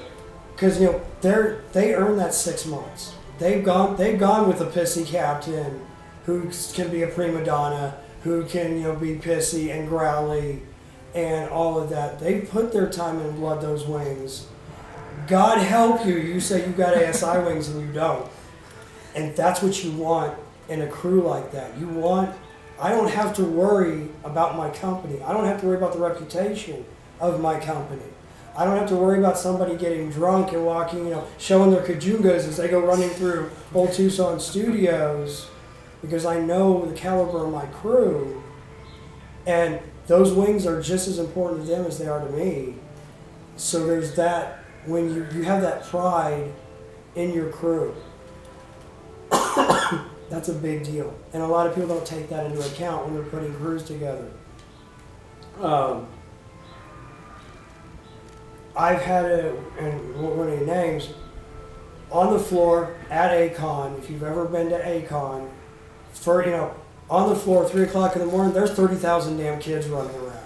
[0.55, 3.15] Because you know they're they earn that six months.
[3.39, 5.85] They've gone they've gone with a pissy captain
[6.25, 10.61] who can be a prima donna, who can you know be pissy and growly,
[11.13, 12.19] and all of that.
[12.19, 14.47] They put their time and blood those wings.
[15.27, 16.15] God help you.
[16.17, 18.29] You say you got ASI wings and you don't,
[19.15, 20.37] and that's what you want
[20.69, 21.77] in a crew like that.
[21.77, 22.35] You want
[22.79, 25.21] I don't have to worry about my company.
[25.21, 26.85] I don't have to worry about the reputation
[27.19, 28.03] of my company.
[28.55, 31.83] I don't have to worry about somebody getting drunk and walking, you know, showing their
[31.83, 35.47] kajugas as they go running through Old Tucson studios
[36.01, 38.43] because I know the caliber of my crew.
[39.47, 42.75] And those wings are just as important to them as they are to me.
[43.55, 46.51] So there's that when you, you have that pride
[47.15, 47.95] in your crew.
[50.33, 51.13] That's a big deal.
[51.31, 54.31] And a lot of people don't take that into account when they're putting crews together.
[55.61, 56.07] Um,
[58.75, 61.09] I've had a, and won't want any names,
[62.09, 65.51] on the floor at A-Kon, if you've ever been to A-Kon,
[66.13, 66.73] for, you know,
[67.11, 70.39] on the floor, 3 o'clock in the morning, there's 30,000 damn kids running around.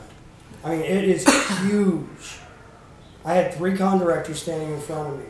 [0.65, 1.25] I mean, it is
[1.61, 2.39] huge.
[3.23, 5.25] I had three con directors standing in front of me.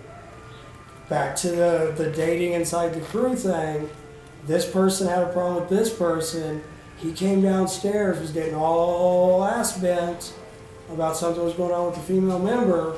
[1.10, 3.88] Back to the, the dating inside the crew thing,
[4.47, 6.63] this person had a problem with this person.
[6.97, 10.33] He came downstairs, was getting all ass bent
[10.89, 12.97] about something that was going on with the female member,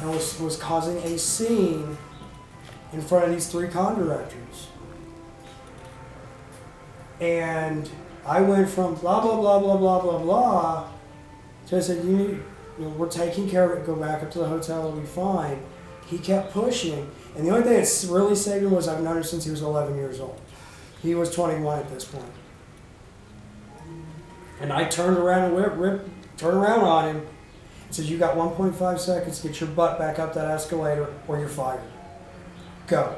[0.00, 1.98] and was, was causing a scene
[2.92, 4.68] in front of these three con directors.
[7.20, 7.88] And
[8.24, 10.88] I went from blah blah blah blah blah blah blah
[11.72, 12.30] to I said, you need,
[12.78, 13.86] you know, we're taking care of it.
[13.86, 14.88] Go back up to the hotel.
[14.88, 15.62] It'll be fine.
[16.06, 19.22] He kept pushing, and the only thing that's really saved him was I've known him
[19.22, 20.38] since he was 11 years old.
[21.02, 22.24] He was 21 at this point.
[24.60, 29.00] And I turned around and rip, turned around on him and said, "You got 1.5
[29.00, 31.80] seconds to get your butt back up that escalator, or you're fired.
[32.86, 33.14] Go."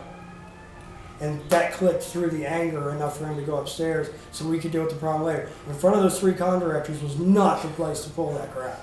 [1.20, 4.72] And that clicked through the anger enough for him to go upstairs so we could
[4.72, 5.48] deal with the problem later.
[5.68, 8.80] In front of those three con directors was not the place to pull that crap.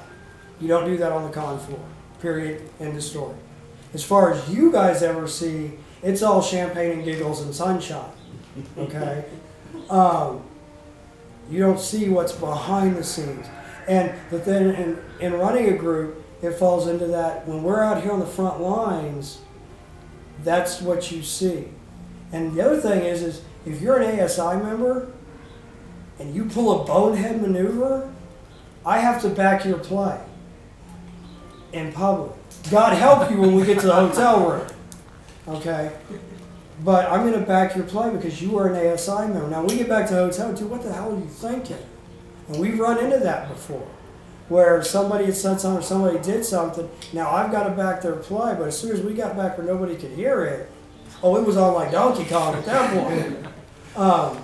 [0.59, 1.79] You don't do that on the con floor.
[2.21, 2.69] Period.
[2.79, 3.35] End of story.
[3.93, 8.11] As far as you guys ever see, it's all champagne and giggles and sunshine.
[8.77, 9.25] Okay?
[9.89, 10.41] um,
[11.49, 13.45] you don't see what's behind the scenes.
[13.87, 18.01] And but then in, in running a group, it falls into that when we're out
[18.01, 19.41] here on the front lines,
[20.43, 21.69] that's what you see.
[22.31, 25.11] And the other thing is, is if you're an ASI member
[26.19, 28.11] and you pull a bonehead maneuver,
[28.85, 30.19] I have to back your play
[31.73, 32.31] in public.
[32.69, 34.67] God help you when we get to the hotel room.
[35.47, 35.91] Okay?
[36.83, 39.47] But I'm going to back your play because you are an ASI member.
[39.47, 41.77] Now, we get back to the hotel, dude, what the hell are you thinking?
[42.47, 43.87] And we've run into that before,
[44.49, 46.89] where somebody had said something or somebody did something.
[47.13, 49.67] Now, I've got to back their play, but as soon as we got back where
[49.67, 50.71] nobody could hear it,
[51.21, 53.45] oh, it was on like Donkey Kong at that point.
[53.93, 54.41] Um,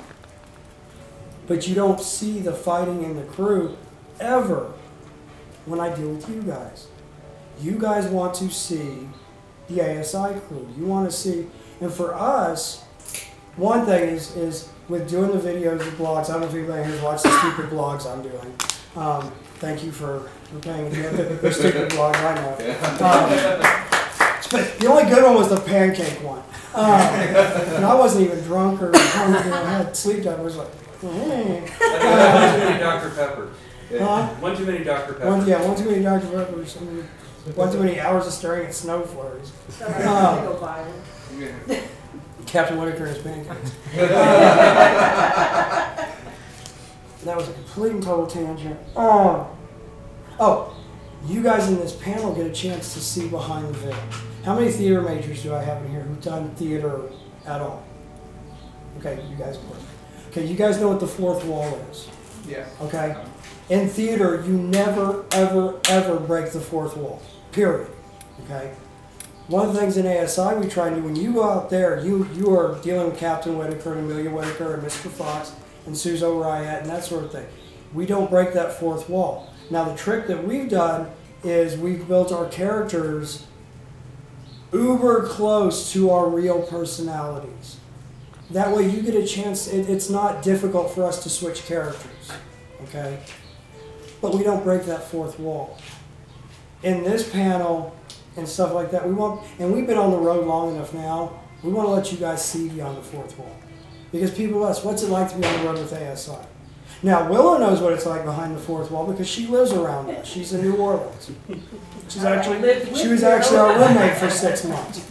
[1.47, 3.78] but you don't see the fighting in the crew
[4.19, 4.73] ever
[5.65, 6.88] when I deal with you guys.
[7.62, 9.08] You guys want to see
[9.69, 10.67] the ASI crew.
[10.78, 11.47] You want to see,
[11.82, 12.84] and for us,
[13.56, 16.30] one thing is is with doing the videos, the blogs.
[16.30, 18.56] I don't know if anybody has watched the stupid blogs I'm doing.
[18.96, 21.40] Um, thank you for, for paying attention.
[21.42, 22.54] The stupid blogs, I know.
[23.06, 23.88] Um,
[24.50, 26.42] but the only good one was the pancake one.
[26.74, 29.44] Um, and I wasn't even drunk or hungry.
[29.44, 30.40] You know, I had sleep debt.
[30.40, 31.62] I was like, mm.
[31.62, 33.10] one too many Dr.
[33.10, 33.56] Peppers.
[33.90, 34.28] Huh?
[34.28, 35.13] One too many Dr.
[35.13, 35.28] Peppers.
[35.28, 36.28] one, yeah, one too many Dr.
[36.28, 36.76] Peppers.
[36.78, 37.08] and
[37.56, 39.52] One too many hours of staring at snow flurries.
[39.70, 40.94] So I to go um, viral.
[41.38, 41.82] Yeah.
[42.46, 43.72] Captain Whitaker and his pancakes.
[47.26, 48.80] that was a complete and total tangent.
[48.96, 49.50] Oh,
[50.40, 50.78] oh,
[51.26, 54.00] you guys in this panel get a chance to see behind the veil.
[54.46, 57.02] How many theater majors do I have in here who've done theater
[57.46, 57.84] at all?
[59.00, 59.80] Okay, you guys work.
[60.30, 62.08] Okay, you guys know what the fourth wall is.
[62.48, 62.70] Yes.
[62.82, 63.16] Okay?
[63.70, 67.22] In theater, you never, ever, ever break the fourth wall.
[67.58, 67.89] Period.
[68.43, 68.72] Okay?
[69.48, 72.00] One of the things in ASI we try and do when you go out there,
[72.06, 75.10] you you are dealing with Captain Whitaker and Amelia Whitaker and Mr.
[75.10, 75.54] Fox
[75.88, 77.48] and Susan Riot and that sort of thing.
[77.96, 79.52] We don't break that fourth wall.
[79.72, 81.10] Now the trick that we've done
[81.43, 83.48] is we've built our characters
[84.72, 87.78] uber close to our real personalities.
[88.52, 89.67] That way you get a chance.
[89.67, 92.32] It, it's not difficult for us to switch characters.
[92.84, 93.17] Okay?
[94.22, 95.80] But we don't break that fourth wall.
[96.84, 97.96] In this panel
[98.36, 101.40] and stuff like that, we want, and we've been on the road long enough now,
[101.63, 103.56] we want to let you guys see beyond the fourth wall.
[104.12, 106.38] Because people ask, what's it like to be on the road with ASI?
[107.04, 110.28] Now, Willow knows what it's like behind the fourth wall because she lives around us.
[110.28, 111.32] She's in New Orleans.
[112.10, 115.06] She's actually, she was actually our roommate for six months.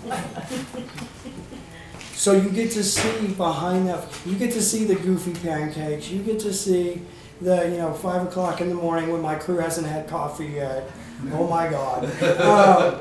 [2.15, 4.09] So you get to see behind that.
[4.25, 6.09] You get to see the goofy pancakes.
[6.11, 7.03] You get to see
[7.41, 10.91] the you know five o'clock in the morning when my crew hasn't had coffee yet.
[11.33, 12.05] Oh my God.
[12.41, 13.01] Um,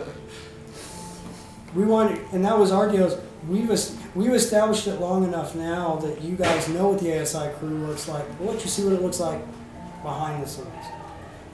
[1.73, 3.21] we want, and that was our deal.
[3.47, 3.69] We've,
[4.15, 8.07] we've established it long enough now that you guys know what the ASI crew looks
[8.07, 8.23] like.
[8.39, 9.41] We'll let you see what it looks like
[10.01, 10.67] behind the scenes.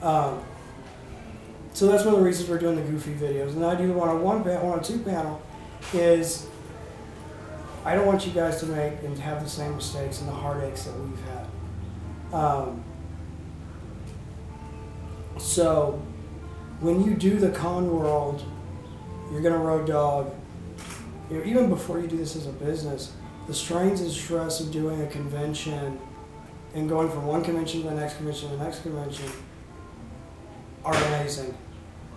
[0.00, 0.42] Um,
[1.72, 3.54] so that's one of the reasons we're doing the goofy videos.
[3.54, 5.42] And I do the one on one panel, one on two panel,
[5.92, 6.46] is
[7.84, 10.84] I don't want you guys to make and have the same mistakes and the heartaches
[10.84, 12.34] that we've had.
[12.34, 12.84] Um,
[15.38, 16.00] so
[16.82, 18.42] when you do the con world,
[19.30, 20.34] you're gonna road dog.
[21.30, 23.12] You know, even before you do this as a business,
[23.46, 26.00] the strains and stress of doing a convention
[26.74, 29.26] and going from one convention to the next convention to the next convention
[30.84, 31.56] are amazing.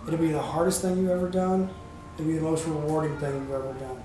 [0.08, 1.70] It'll be the hardest thing you've ever done.
[2.14, 4.02] It'll be the most rewarding thing you've ever done.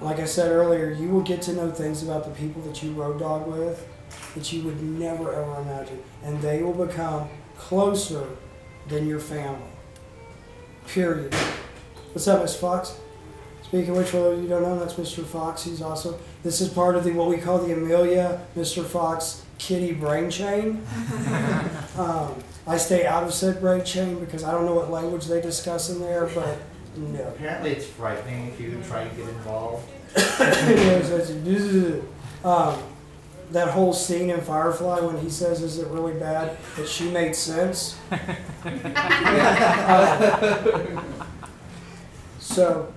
[0.00, 2.92] Like I said earlier, you will get to know things about the people that you
[2.92, 3.88] road dog with
[4.36, 6.00] that you would never ever imagine.
[6.22, 8.28] And they will become closer
[8.88, 9.60] than your family.
[10.88, 11.34] Period.
[12.12, 12.98] What's up, Miss Fox?
[13.62, 15.24] Speaking of which, for those of you don't know, that's Mr.
[15.24, 15.64] Fox.
[15.64, 18.84] He's also, this is part of the what we call the Amelia Mr.
[18.84, 20.86] Fox kitty brain chain.
[21.96, 25.40] um, I stay out of said brain chain because I don't know what language they
[25.40, 26.58] discuss in there, but
[26.96, 27.28] no.
[27.28, 29.88] Apparently, it's frightening if you try to get involved.
[30.16, 31.10] it is.
[31.10, 32.04] It's,
[32.44, 32.80] um,
[33.54, 37.34] that whole scene in Firefly when he says, "Is it really bad?" that she made
[37.34, 37.96] sense.
[38.64, 40.98] Uh,
[42.38, 42.92] so,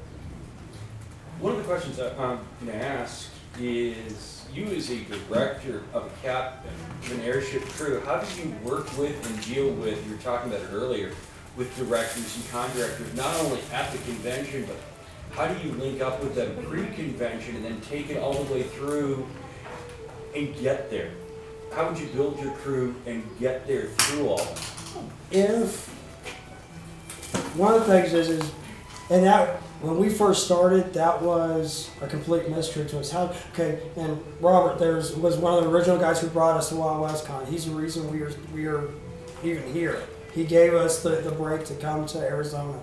[1.39, 6.06] One of the questions that I'm going to ask is, you as a director of
[6.06, 6.72] a captain
[7.04, 10.52] of an airship crew, how do you work with and deal with, you were talking
[10.52, 11.12] about it earlier,
[11.56, 14.78] with directors and con-directors, not only at the convention, but
[15.32, 18.63] how do you link up with them pre-convention and then take it all the way
[18.63, 19.28] through
[20.38, 21.12] and get there?
[21.73, 24.56] How would you build your crew and get there through all
[25.32, 25.88] if
[27.56, 28.52] one of the things is, is
[29.10, 33.12] and that when we first started, that was a complete mystery to us.
[33.12, 33.80] How okay?
[33.95, 37.26] And Robert, there's was one of the original guys who brought us to Wild West
[37.26, 37.45] Con.
[37.45, 38.89] He's the reason we are we are
[39.43, 40.02] even here.
[40.34, 42.80] He gave us the, the break to come to Arizona.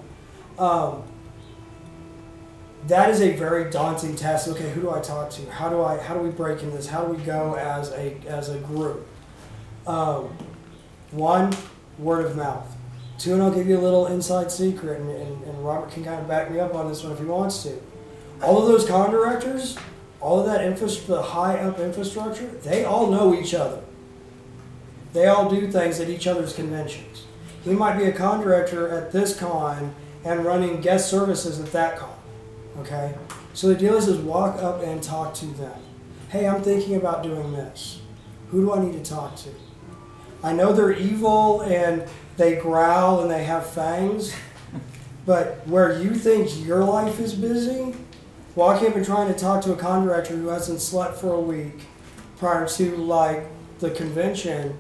[0.59, 1.03] Um,
[2.88, 4.49] that is a very daunting task.
[4.49, 5.51] Okay, who do I talk to?
[5.51, 6.87] How do I how do we break in this?
[6.87, 9.07] How do we go as a as a group?
[9.87, 10.31] Um,
[11.11, 11.55] one,
[11.99, 12.75] word of mouth.
[13.18, 16.20] Two, and I'll give you a little inside secret, and, and, and Robert can kind
[16.20, 17.81] of back me up on this one if he wants to.
[18.42, 19.77] All of those con directors,
[20.20, 23.83] all of that the high up infrastructure, they all know each other.
[25.12, 27.25] They all do things at each other's conventions.
[27.62, 29.94] He might be a con director at this con
[30.25, 32.13] and running guest services at that con.
[32.79, 33.15] Okay?
[33.53, 35.81] So the deal is, is walk up and talk to them.
[36.29, 38.01] Hey, I'm thinking about doing this.
[38.51, 39.51] Who do I need to talk to?
[40.43, 44.35] I know they're evil and they growl and they have fangs,
[45.27, 47.95] but where you think your life is busy,
[48.55, 51.41] walking up and trying to talk to a con director who hasn't slept for a
[51.41, 51.87] week
[52.39, 53.47] prior to like
[53.79, 54.79] the convention,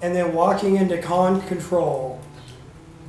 [0.00, 2.20] and then walking into con control,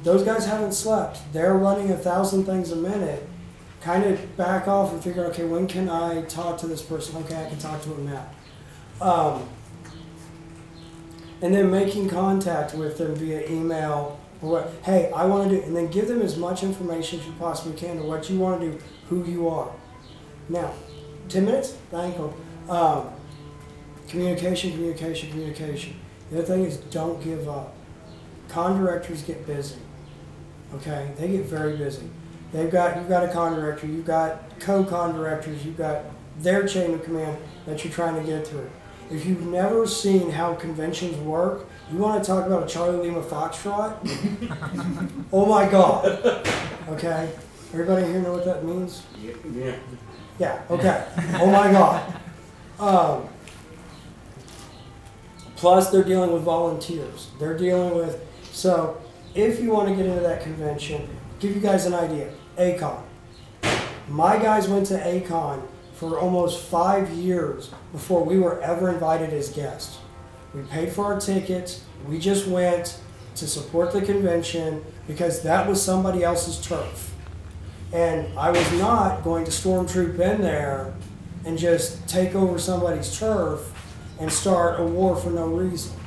[0.03, 1.19] those guys haven't slept.
[1.33, 3.27] They're running a thousand things a minute.
[3.85, 7.17] Kind of back off and figure, okay, when can I talk to this person?
[7.17, 8.25] Okay, I can talk to him now.
[8.99, 9.47] Um,
[11.43, 15.61] and then making contact with them via email or what hey i want to do
[15.63, 18.61] and then give them as much information as you possibly can to what you want
[18.61, 19.71] to do who you are.
[20.49, 20.73] Now
[21.29, 21.77] 10 minutes?
[21.91, 22.33] Thank you
[22.69, 23.11] um,
[24.09, 25.99] communication communication communication.
[26.31, 27.75] The other thing is don't give up.
[28.49, 29.75] Con directors get busy
[30.73, 31.11] okay?
[31.19, 32.09] They get very busy
[32.55, 36.03] they've got you've got a con director you've got co-con directors you've got
[36.39, 38.69] their chain of command that you're trying to get through
[39.09, 43.21] if you've never seen how conventions work, you want to talk about a Charlie Lima
[43.21, 43.97] Foxtrot?
[45.31, 46.05] oh my God.
[46.89, 47.31] Okay?
[47.71, 49.03] Everybody here know what that means?
[49.53, 49.75] Yeah.
[50.39, 51.07] Yeah, okay.
[51.35, 52.19] Oh my God.
[52.79, 53.29] Um,
[55.55, 57.29] plus, they're dealing with volunteers.
[57.39, 58.21] They're dealing with.
[58.51, 59.01] So,
[59.33, 61.07] if you want to get into that convention,
[61.39, 62.31] give you guys an idea.
[62.57, 63.03] A-Kon.
[64.07, 69.49] My guys went to A-Kon for almost five years before we were ever invited as
[69.49, 69.97] guests.
[70.53, 71.83] We paid for our tickets.
[72.07, 72.99] We just went
[73.35, 77.13] to support the convention because that was somebody else's turf.
[77.93, 80.93] And I was not going to stormtroop in there
[81.45, 83.71] and just take over somebody's turf
[84.19, 85.97] and start a war for no reason.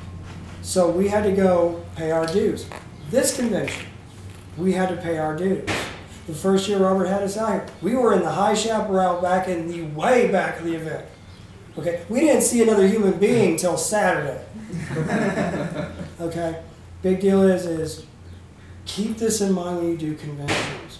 [0.61, 2.67] So we had to go pay our dues.
[3.09, 3.85] This convention,
[4.57, 5.69] we had to pay our dues
[6.29, 9.47] the first year Robert had us out here, we were in the high chaparral back
[9.47, 11.03] in the way back of the event.
[11.75, 14.45] Okay, we didn't see another human being till Saturday.
[16.21, 16.61] okay,
[17.01, 18.05] big deal is is
[18.85, 20.99] keep this in mind when you do conventions.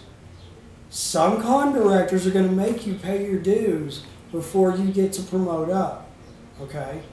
[0.90, 5.22] Some con directors are going to make you pay your dues before you get to
[5.22, 6.10] promote up.
[6.60, 7.04] Okay?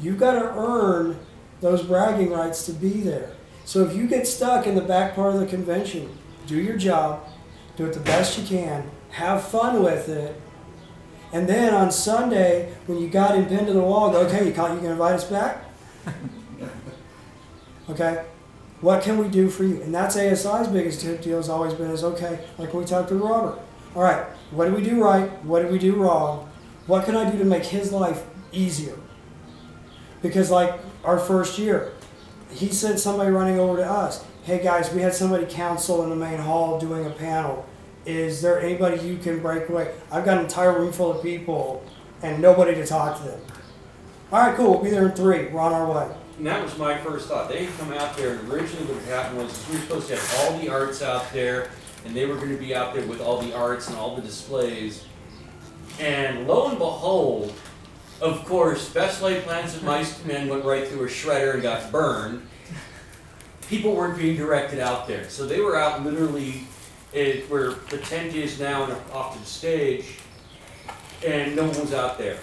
[0.00, 1.18] You've got to earn
[1.60, 3.32] those bragging rights to be there.
[3.66, 6.16] So if you get stuck in the back part of the convention,
[6.46, 7.26] do your job,
[7.76, 10.40] do it the best you can, have fun with it,
[11.32, 14.52] and then on Sunday, when you got him pinned to the wall, go, okay, you,
[14.52, 15.64] can you can invite us back?
[17.88, 18.24] Okay?
[18.80, 19.80] What can we do for you?
[19.80, 23.14] And that's ASI's biggest tip deal has always been is okay, like we talked to
[23.14, 23.60] Robert.
[23.94, 25.30] All right, what did we do right?
[25.44, 26.50] What did we do wrong?
[26.86, 28.98] What can I do to make his life easier?
[30.20, 31.92] Because like our first year,
[32.50, 34.24] he sent somebody running over to us.
[34.46, 37.66] Hey guys, we had somebody counsel in the main hall doing a panel.
[38.04, 39.92] Is there anybody you can break away?
[40.12, 41.84] I've got an entire room full of people
[42.22, 43.40] and nobody to talk to them.
[44.30, 44.74] All right, cool.
[44.74, 45.48] We'll be there in three.
[45.48, 46.14] We're on our way.
[46.36, 47.48] And that was my first thought.
[47.48, 50.58] They come out there, and originally what happened was we were supposed to have all
[50.60, 51.68] the arts out there,
[52.04, 54.22] and they were going to be out there with all the arts and all the
[54.22, 55.06] displays.
[55.98, 57.52] And lo and behold,
[58.20, 61.64] of course, Best Laid Plans of Mice and Men went right through a shredder and
[61.64, 62.46] got burned.
[63.68, 66.62] People weren't being directed out there, so they were out literally
[67.14, 70.18] eh, where the tent is now and off to the stage,
[71.26, 72.38] and no one was out there.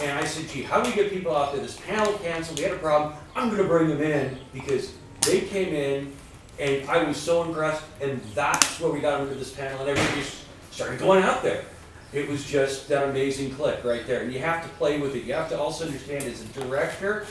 [0.00, 1.62] And I said, gee, how do we get people out there?
[1.62, 3.14] This panel canceled, we had a problem.
[3.36, 6.12] I'm gonna bring them in because they came in
[6.58, 10.20] and I was so impressed and that's where we got into this panel and everybody
[10.20, 11.64] just started going out there.
[12.12, 14.22] It was just that amazing click right there.
[14.22, 15.24] And you have to play with it.
[15.24, 17.26] You have to also understand as a director,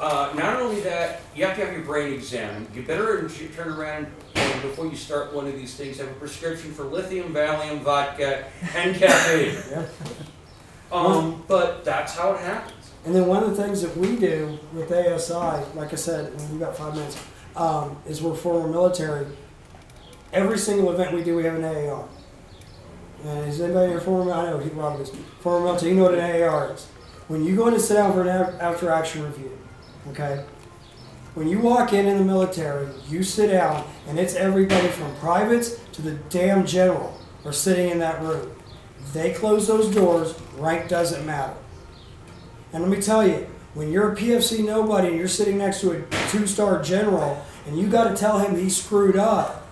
[0.00, 2.68] uh, not only that, you have to have your brain examined.
[2.74, 6.72] You better turn around and before you start one of these things, have a prescription
[6.72, 9.56] for lithium, Valium, vodka, and caffeine.
[9.70, 9.86] Yeah.
[10.92, 12.92] Um, but that's how it happens.
[13.04, 15.34] And then one of the things that we do with ASI,
[15.76, 17.20] like I said, we've got five minutes,
[17.56, 19.26] um, is we're former military.
[20.32, 22.08] Every single event we do, we have an AAR.
[23.24, 24.32] And is anybody here former?
[24.32, 25.92] I know he Robert is former military.
[25.92, 26.86] You know what an AAR is.
[27.28, 28.28] When you go in to sit down for an
[28.60, 29.53] after action review,
[30.08, 30.44] okay?
[31.34, 35.80] When you walk in in the military, you sit down, and it's everybody from privates
[35.92, 38.52] to the damn general are sitting in that room.
[39.12, 41.54] They close those doors, rank doesn't matter.
[42.72, 45.92] And let me tell you, when you're a PFC nobody and you're sitting next to
[45.92, 49.66] a two star general and you got to tell him he screwed up,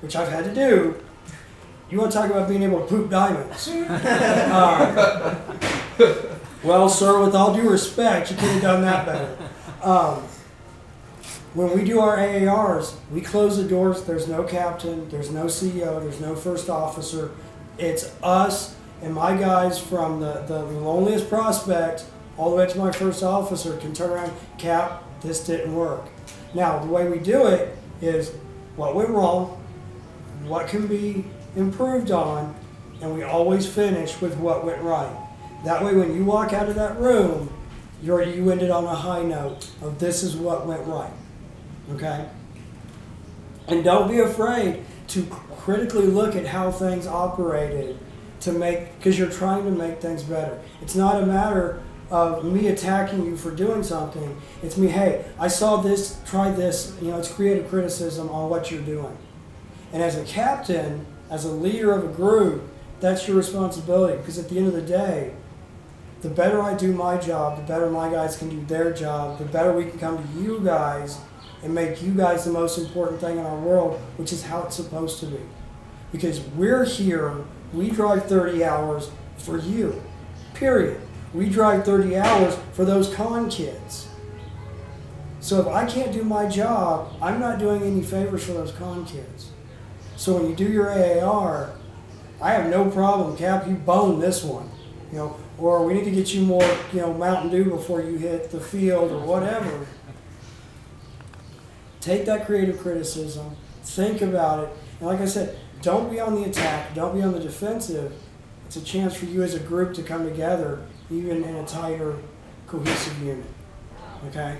[0.00, 0.96] which I've had to do,
[1.90, 3.68] you want to talk about being able to poop diamonds.
[5.98, 6.04] Uh,
[6.62, 9.36] well, sir, with all due respect, you could have done that better.
[9.82, 10.22] Um,
[11.54, 14.04] when we do our AARs, we close the doors.
[14.04, 17.30] There's no captain, there's no CEO, there's no first officer.
[17.78, 22.04] It's us and my guys from the, the loneliest prospect
[22.36, 26.06] all the way to my first officer can turn around, cap, this didn't work.
[26.54, 28.32] Now, the way we do it is
[28.76, 29.64] what went wrong,
[30.44, 31.24] what can be
[31.56, 32.54] improved on,
[33.00, 35.16] and we always finish with what went right.
[35.64, 37.52] That way, when you walk out of that room,
[38.02, 41.12] you're, you ended on a high note of this is what went right.
[41.92, 42.28] Okay?
[43.66, 47.98] And don't be afraid to critically look at how things operated
[48.40, 50.60] to make, because you're trying to make things better.
[50.80, 54.40] It's not a matter of me attacking you for doing something.
[54.62, 56.96] It's me, hey, I saw this, try this.
[57.02, 59.16] You know, it's creative criticism on what you're doing.
[59.92, 62.62] And as a captain, as a leader of a group,
[63.00, 65.34] that's your responsibility because at the end of the day,
[66.20, 69.44] the better I do my job, the better my guys can do their job, the
[69.44, 71.18] better we can come to you guys
[71.62, 74.76] and make you guys the most important thing in our world, which is how it's
[74.76, 75.40] supposed to be.
[76.10, 80.02] Because we're here, we drive 30 hours for you,
[80.54, 81.00] period.
[81.34, 84.08] We drive 30 hours for those con kids.
[85.40, 89.04] So if I can't do my job, I'm not doing any favors for those con
[89.04, 89.50] kids.
[90.16, 91.72] So when you do your AAR,
[92.40, 94.68] I have no problem, Cap, you bone this one.
[95.12, 98.16] You know, or we need to get you more, you know, Mountain Dew before you
[98.16, 99.86] hit the field or whatever.
[102.00, 106.44] Take that creative criticism, think about it, and like I said, don't be on the
[106.44, 108.12] attack, don't be on the defensive.
[108.66, 112.16] It's a chance for you as a group to come together, even in a tighter,
[112.66, 113.46] cohesive unit.
[114.28, 114.58] Okay?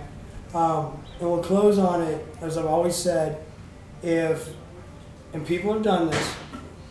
[0.55, 3.45] Um, and we'll close on it, as I've always said,
[4.03, 4.49] if,
[5.33, 6.35] and people have done this,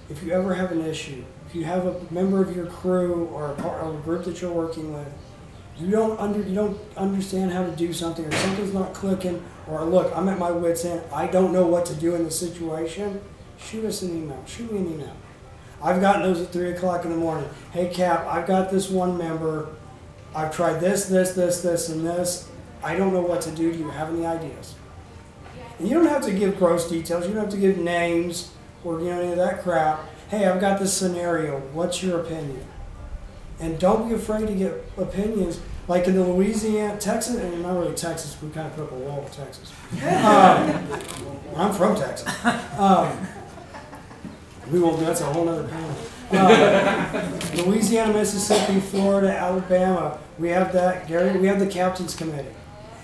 [0.09, 3.51] if you ever have an issue, if you have a member of your crew or
[3.51, 5.07] a, part, or a group that you're working with,
[5.79, 9.83] you don't under you don't understand how to do something or something's not clicking or
[9.85, 13.21] look i'm at my wits end i don't know what to do in the situation
[13.57, 15.15] shoot us an email shoot me an email.
[15.81, 17.47] I've gotten those at 3 o'clock in the morning.
[17.71, 19.69] Hey cap i've got this one member
[20.35, 22.49] i've tried this this this this and this.
[22.83, 23.71] I don't know what to do.
[23.71, 24.75] Do you have any ideas?
[25.79, 27.27] And you don't have to give gross details.
[27.27, 28.51] You don't have to give names
[28.87, 32.63] or you know any of that crap hey i've got this scenario what's your opinion
[33.59, 35.59] And don't be afraid to get opinions.
[35.87, 38.95] Like in the Louisiana, Texas, and not really Texas, we kind of put up a
[38.95, 39.71] wall with Texas.
[40.03, 42.27] Um, I'm from Texas.
[42.77, 43.17] Um,
[44.71, 45.95] we won't, that's a whole other panel.
[46.29, 52.53] Uh, Louisiana, Mississippi, Florida, Alabama, we have that, Gary, we have the captain's committee.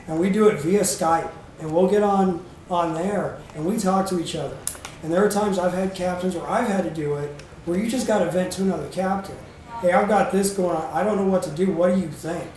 [0.07, 1.31] And we do it via Skype.
[1.59, 4.57] And we'll get on, on there and we talk to each other.
[5.03, 7.29] And there are times I've had captains or I've had to do it
[7.65, 9.37] where you just got to vent to another captain.
[9.81, 10.89] Hey, I've got this going on.
[10.93, 11.71] I don't know what to do.
[11.71, 12.49] What do you think?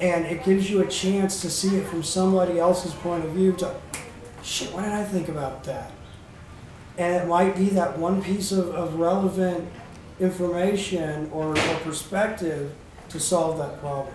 [0.00, 3.52] And it gives you a chance to see it from somebody else's point of view
[3.54, 3.74] to,
[4.42, 5.92] shit, what did I think about that?
[6.96, 9.68] And it might be that one piece of, of relevant
[10.18, 12.72] information or, or perspective
[13.08, 14.14] to solve that problem.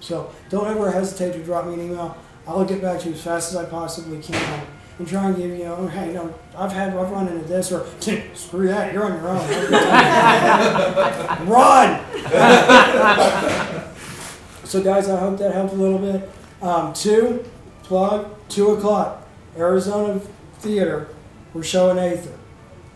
[0.00, 2.16] So don't ever hesitate to drop me an email.
[2.48, 4.66] I'll get back to you as fast as I possibly can
[5.00, 7.86] and trying to give you, know, hey, know, I've had, I've run into this, or
[8.34, 9.38] screw that, you're on your own.
[11.48, 12.04] Run!
[14.64, 16.28] so, guys, I hope that helped a little bit.
[16.60, 17.46] Um, two,
[17.82, 19.26] plug, two o'clock,
[19.56, 20.20] Arizona
[20.58, 21.08] Theater.
[21.54, 22.38] We're showing Aether.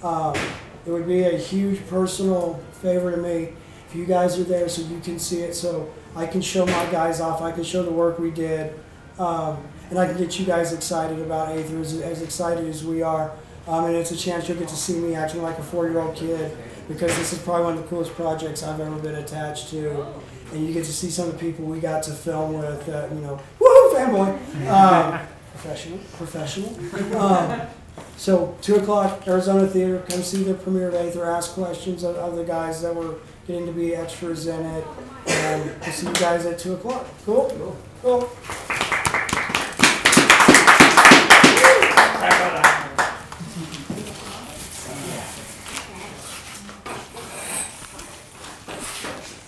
[0.02, 0.34] Um,
[0.84, 3.54] it would be a huge personal favor to me
[3.88, 6.84] if you guys are there so you can see it, so I can show my
[6.92, 8.78] guys off, I can show the work we did.
[9.18, 13.02] Um, and I can get you guys excited about Aether as, as excited as we
[13.02, 13.32] are.
[13.66, 16.56] Um, and it's a chance you'll get to see me acting like a four-year-old kid
[16.86, 20.06] because this is probably one of the coolest projects I've ever been attached to.
[20.52, 23.08] And you get to see some of the people we got to film with, uh,
[23.12, 27.16] you know, woo, fanboy, um, professional, professional.
[27.16, 27.62] Um,
[28.16, 30.04] so two o'clock, Arizona Theater.
[30.08, 31.24] Come see the premiere of Aether.
[31.24, 33.16] Ask questions of, of the guys that were
[33.46, 34.84] getting to be extras in it.
[35.26, 37.06] And we'll see you guys at two o'clock.
[37.24, 37.50] Cool.
[37.56, 37.76] Cool.
[38.02, 38.30] Cool.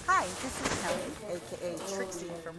[0.09, 2.59] Hi, this is Kelly, aka Trixie from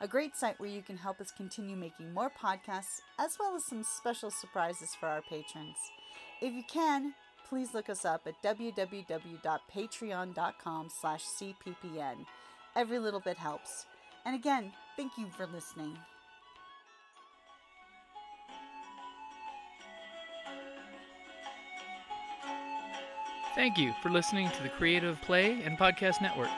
[0.00, 3.64] a great site where you can help us continue making more podcasts, as well as
[3.64, 5.76] some special surprises for our patrons.
[6.40, 7.14] If you can,
[7.48, 12.26] please look us up at www.patreon.com slash cppn.
[12.74, 13.86] Every little bit helps.
[14.24, 15.96] And again, thank you for listening.
[23.54, 26.50] Thank you for listening to the Creative Play and Podcast Network.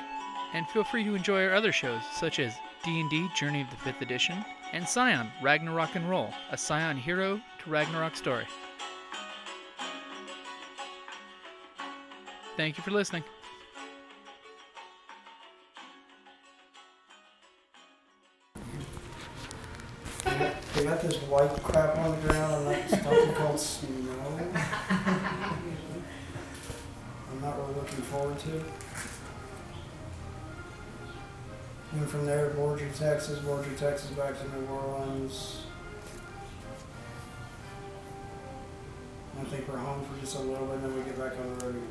[0.52, 2.56] And feel free to enjoy our other shows such as
[2.88, 7.70] D&D Journey of the 5th Edition and Scion Ragnarok and Roll, a Scion hero to
[7.70, 8.46] Ragnarok story.
[12.56, 13.24] Thank you for listening.
[20.24, 24.50] They got this white crap on the ground and that something called snow.
[27.30, 28.87] I'm not really looking forward to.
[31.92, 35.62] And from there, Borger, Texas, Borger, Texas, back to New Orleans.
[39.40, 41.58] I think we're home for just a little bit, and then we get back on
[41.58, 41.82] the road.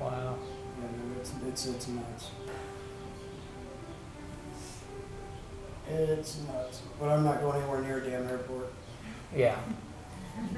[0.00, 0.36] Wow.
[0.80, 2.30] Yeah, no, it's it's it's nuts.
[5.88, 6.80] It's nuts.
[6.98, 8.72] But I'm not going anywhere near a damn airport.
[9.36, 9.58] Yeah.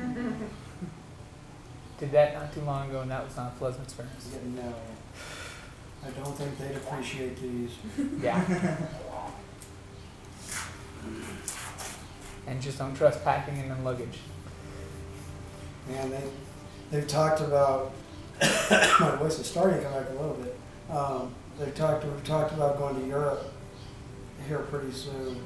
[1.99, 4.31] Did that not too long ago, and that was not a pleasant experience.
[4.55, 4.75] No.
[6.07, 7.71] I don't think they'd appreciate these.
[8.23, 8.43] Yeah.
[12.47, 14.19] and just don't trust packing and then luggage.
[15.89, 16.23] Man, they
[16.91, 17.93] they've talked about
[18.41, 20.57] my voice is starting to come back a little bit.
[20.91, 23.53] Um, they've talked we've talked about going to Europe
[24.47, 25.41] here pretty soon.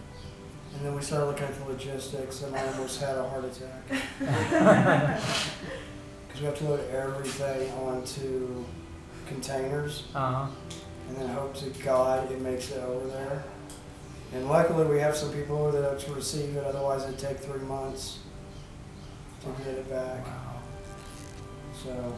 [0.75, 3.83] And then we started looking at the logistics and I almost had a heart attack.
[6.31, 8.65] Because we have to load everything onto
[9.31, 10.47] containers Uh huh.
[11.09, 13.45] and then hope to God it makes it over there.
[14.33, 17.61] And luckily we have some people over there to receive it, otherwise it'd take three
[17.61, 18.19] months
[19.43, 20.25] to get it back.
[20.27, 20.61] Wow.
[21.83, 22.15] So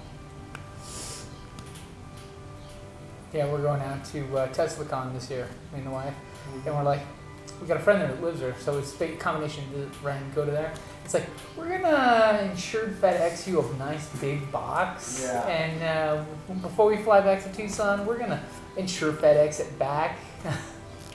[3.33, 6.13] Yeah, we're going out to uh, TeslaCon this year, me and the wife.
[6.53, 6.67] mhm.
[6.67, 7.01] And we're like,
[7.63, 10.35] we got a friend there that lives there, so it's a combination to run and
[10.35, 10.75] go to there.
[11.05, 15.23] It's like, we're gonna insured FedEx you a nice big box.
[15.25, 15.47] Yeah.
[15.47, 16.25] And uh,
[16.61, 18.43] before we fly back to Tucson, we're gonna
[18.77, 20.19] insure FedEx it back.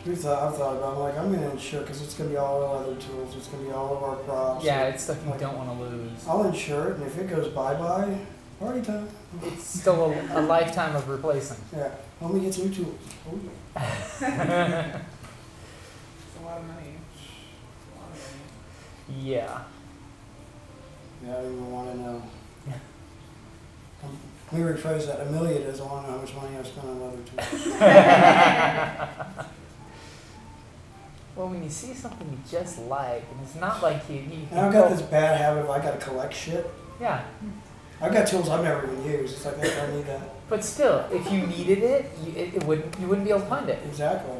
[0.06, 0.96] We thought, I've thought about.
[0.96, 1.00] it.
[1.00, 3.36] Like, I'm gonna insure because it's gonna be all our leather tools.
[3.36, 4.64] It's gonna be all of our props.
[4.64, 6.26] Yeah, it's stuff you don't want to lose.
[6.26, 8.18] I'll insure it, and if it goes bye bye,
[8.58, 9.10] party time.
[9.44, 11.58] It's still a, a lifetime of replacing.
[11.76, 11.92] Yeah.
[12.22, 13.00] Let me get some new tools.
[13.30, 13.40] Oh,
[14.22, 15.02] yeah.
[15.02, 16.94] It's a lot of money.
[17.96, 18.18] A lot of
[19.10, 19.24] money.
[19.24, 19.62] Yeah.
[21.26, 22.22] Yeah, I don't even want to know.
[24.52, 25.20] Let me rephrase that.
[25.28, 27.74] Amelia doesn't want to know how much money I spent on leather tools.
[31.36, 34.60] Well, when you see something you just like, and it's not like you, you, And
[34.60, 36.68] I've got this bad habit of I gotta collect shit.
[37.00, 37.24] yeah.
[38.02, 39.36] I've got tools I've never even used.
[39.36, 40.50] It's like I don't need that.
[40.50, 43.48] But still, if you needed it, you, it, it wouldn't you wouldn't be able to
[43.48, 43.78] find it.
[43.86, 44.34] Exactly.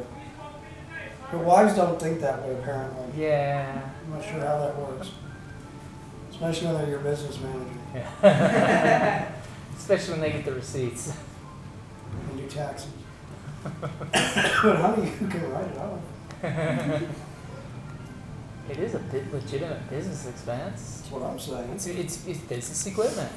[1.30, 3.22] But wives don't think that way apparently.
[3.22, 3.90] Yeah.
[4.04, 5.10] I'm not sure how that works.
[6.30, 9.32] Especially when they're your business manager yeah.
[9.76, 11.12] Especially when they get the receipts.
[12.30, 12.90] and do taxes.
[13.80, 16.00] but honey, you can write it off.
[18.70, 21.00] It is a bit legitimate business expense.
[21.00, 21.70] That's what I'm saying.
[21.70, 23.32] It's, it's, it's business equipment.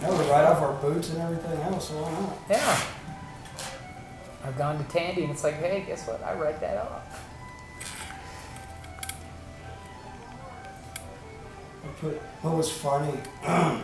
[0.00, 2.38] Now we write off our boots and everything else, so why not?
[2.50, 2.80] Yeah.
[4.44, 6.22] I've gone to Tandy and it's like, hey, guess what?
[6.22, 7.28] I write that off.
[11.84, 13.12] I put what was funny.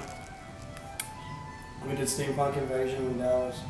[1.88, 3.60] we did Steampunk Invasion in Dallas,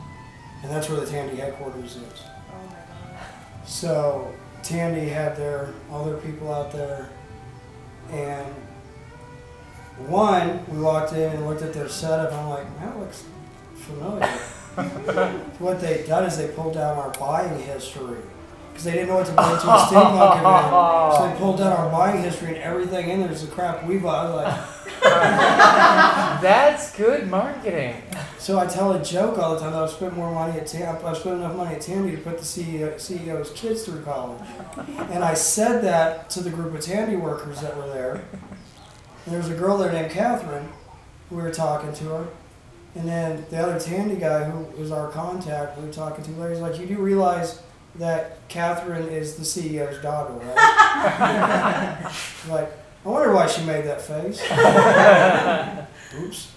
[0.62, 2.22] and that's where the Tandy headquarters is.
[2.51, 3.26] Oh my god.
[3.66, 4.32] So
[4.62, 7.09] Tandy had their all their people out there,
[8.11, 8.47] and
[10.07, 12.30] one we walked in and looked at their setup.
[12.30, 13.24] And I'm like, that looks
[13.74, 14.39] familiar.
[15.59, 18.18] what they've done is they pulled down our buying history
[18.70, 21.16] because they didn't know what to a steampunk event.
[21.16, 24.35] So they pulled down our buying history and everything in there's the crap we bought.
[24.37, 24.57] Like,
[26.41, 28.01] That's good marketing.
[28.39, 30.87] so I tell a joke all the time that I've spent more money at Tandy.
[31.05, 34.41] I've spent enough money at Tandy to put the CEO, CEO's kids through college.
[35.11, 38.24] And I said that to the group of Tandy workers that were there.
[39.24, 40.68] And there was a girl there named Catherine.
[41.31, 42.29] We were talking to her.
[42.99, 46.59] And then the other Tandy guy who was our contact, we were talking to Larry's
[46.59, 47.63] like, You do realize
[47.95, 52.13] that Catherine is the CEO's daughter, right?
[52.49, 52.73] like,
[53.07, 54.43] I wonder why she made that face.
[56.21, 56.53] Oops.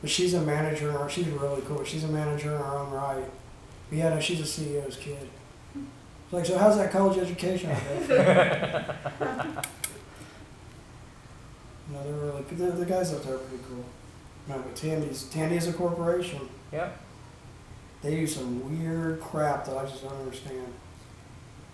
[0.00, 1.82] But she's a manager, in she's really cool.
[1.82, 3.24] She's a manager in her own right.
[3.88, 5.28] But yeah, no, she's a CEO's kid.
[5.74, 7.70] It's like, so how's that college education?
[7.70, 7.76] no,
[12.04, 12.42] they're really.
[12.42, 13.84] The, the guys up there are pretty cool.
[14.48, 16.48] No, but Tandy's, Tandy is a corporation.
[16.72, 16.98] Yep.
[18.02, 20.72] They do some weird crap that I just don't understand.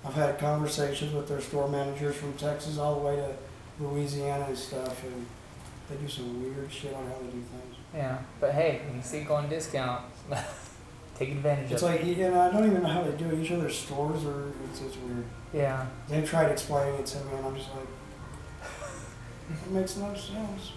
[0.04, 3.34] I've had conversations with their store managers from Texas all the way to
[3.82, 5.26] Louisiana and stuff, and
[5.88, 7.76] they do some weird shit on how they do things.
[7.94, 8.18] Yeah.
[8.40, 10.04] But hey, when you see it going discount,
[11.18, 11.74] take advantage of it.
[11.74, 13.42] It's like, you know, I don't even know how they do it.
[13.42, 15.24] Each of their stores are, it's, it's weird.
[15.52, 15.86] Yeah.
[16.08, 17.86] They tried explaining it to me, and I'm just like,
[19.66, 20.72] it makes no sense.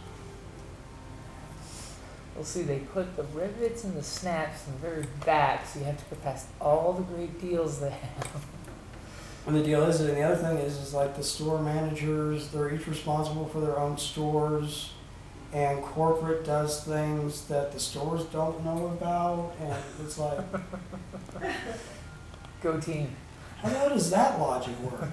[2.35, 5.85] We'll see, they put the rivets and the snaps in the very back, so you
[5.85, 8.45] have to go past all the great deals they have.
[9.45, 12.73] And the deal is, and the other thing is, is like the store managers, they're
[12.73, 14.91] each responsible for their own stores,
[15.51, 20.39] and corporate does things that the stores don't know about, and it's like,
[22.61, 23.15] Go team.
[23.61, 25.09] how the hell does that logic work?